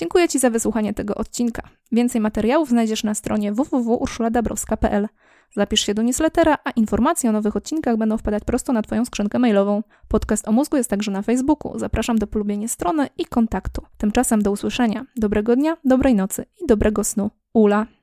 Dziękuję 0.03 0.27
Ci 0.27 0.39
za 0.39 0.49
wysłuchanie 0.49 0.93
tego 0.93 1.15
odcinka. 1.15 1.69
Więcej 1.91 2.21
materiałów 2.21 2.69
znajdziesz 2.69 3.03
na 3.03 3.13
stronie 3.13 3.53
www.urszuladabrowska.pl. 3.53 5.07
Zapisz 5.55 5.85
się 5.85 5.93
do 5.93 6.01
newslettera, 6.01 6.57
a 6.63 6.71
informacje 6.71 7.29
o 7.29 7.33
nowych 7.33 7.55
odcinkach 7.55 7.97
będą 7.97 8.17
wpadać 8.17 8.43
prosto 8.43 8.73
na 8.73 8.81
Twoją 8.81 9.05
skrzynkę 9.05 9.39
mailową. 9.39 9.83
Podcast 10.07 10.47
o 10.47 10.51
mózgu 10.51 10.77
jest 10.77 10.89
także 10.89 11.11
na 11.11 11.21
Facebooku. 11.21 11.79
Zapraszam 11.79 12.17
do 12.17 12.27
polubienia 12.27 12.67
strony 12.67 13.07
i 13.17 13.25
kontaktu. 13.25 13.81
Tymczasem 13.97 14.41
do 14.41 14.51
usłyszenia. 14.51 15.05
Dobrego 15.15 15.55
dnia, 15.55 15.77
dobrej 15.85 16.15
nocy 16.15 16.45
i 16.63 16.67
dobrego 16.67 17.03
snu. 17.03 17.31
Ula. 17.53 17.87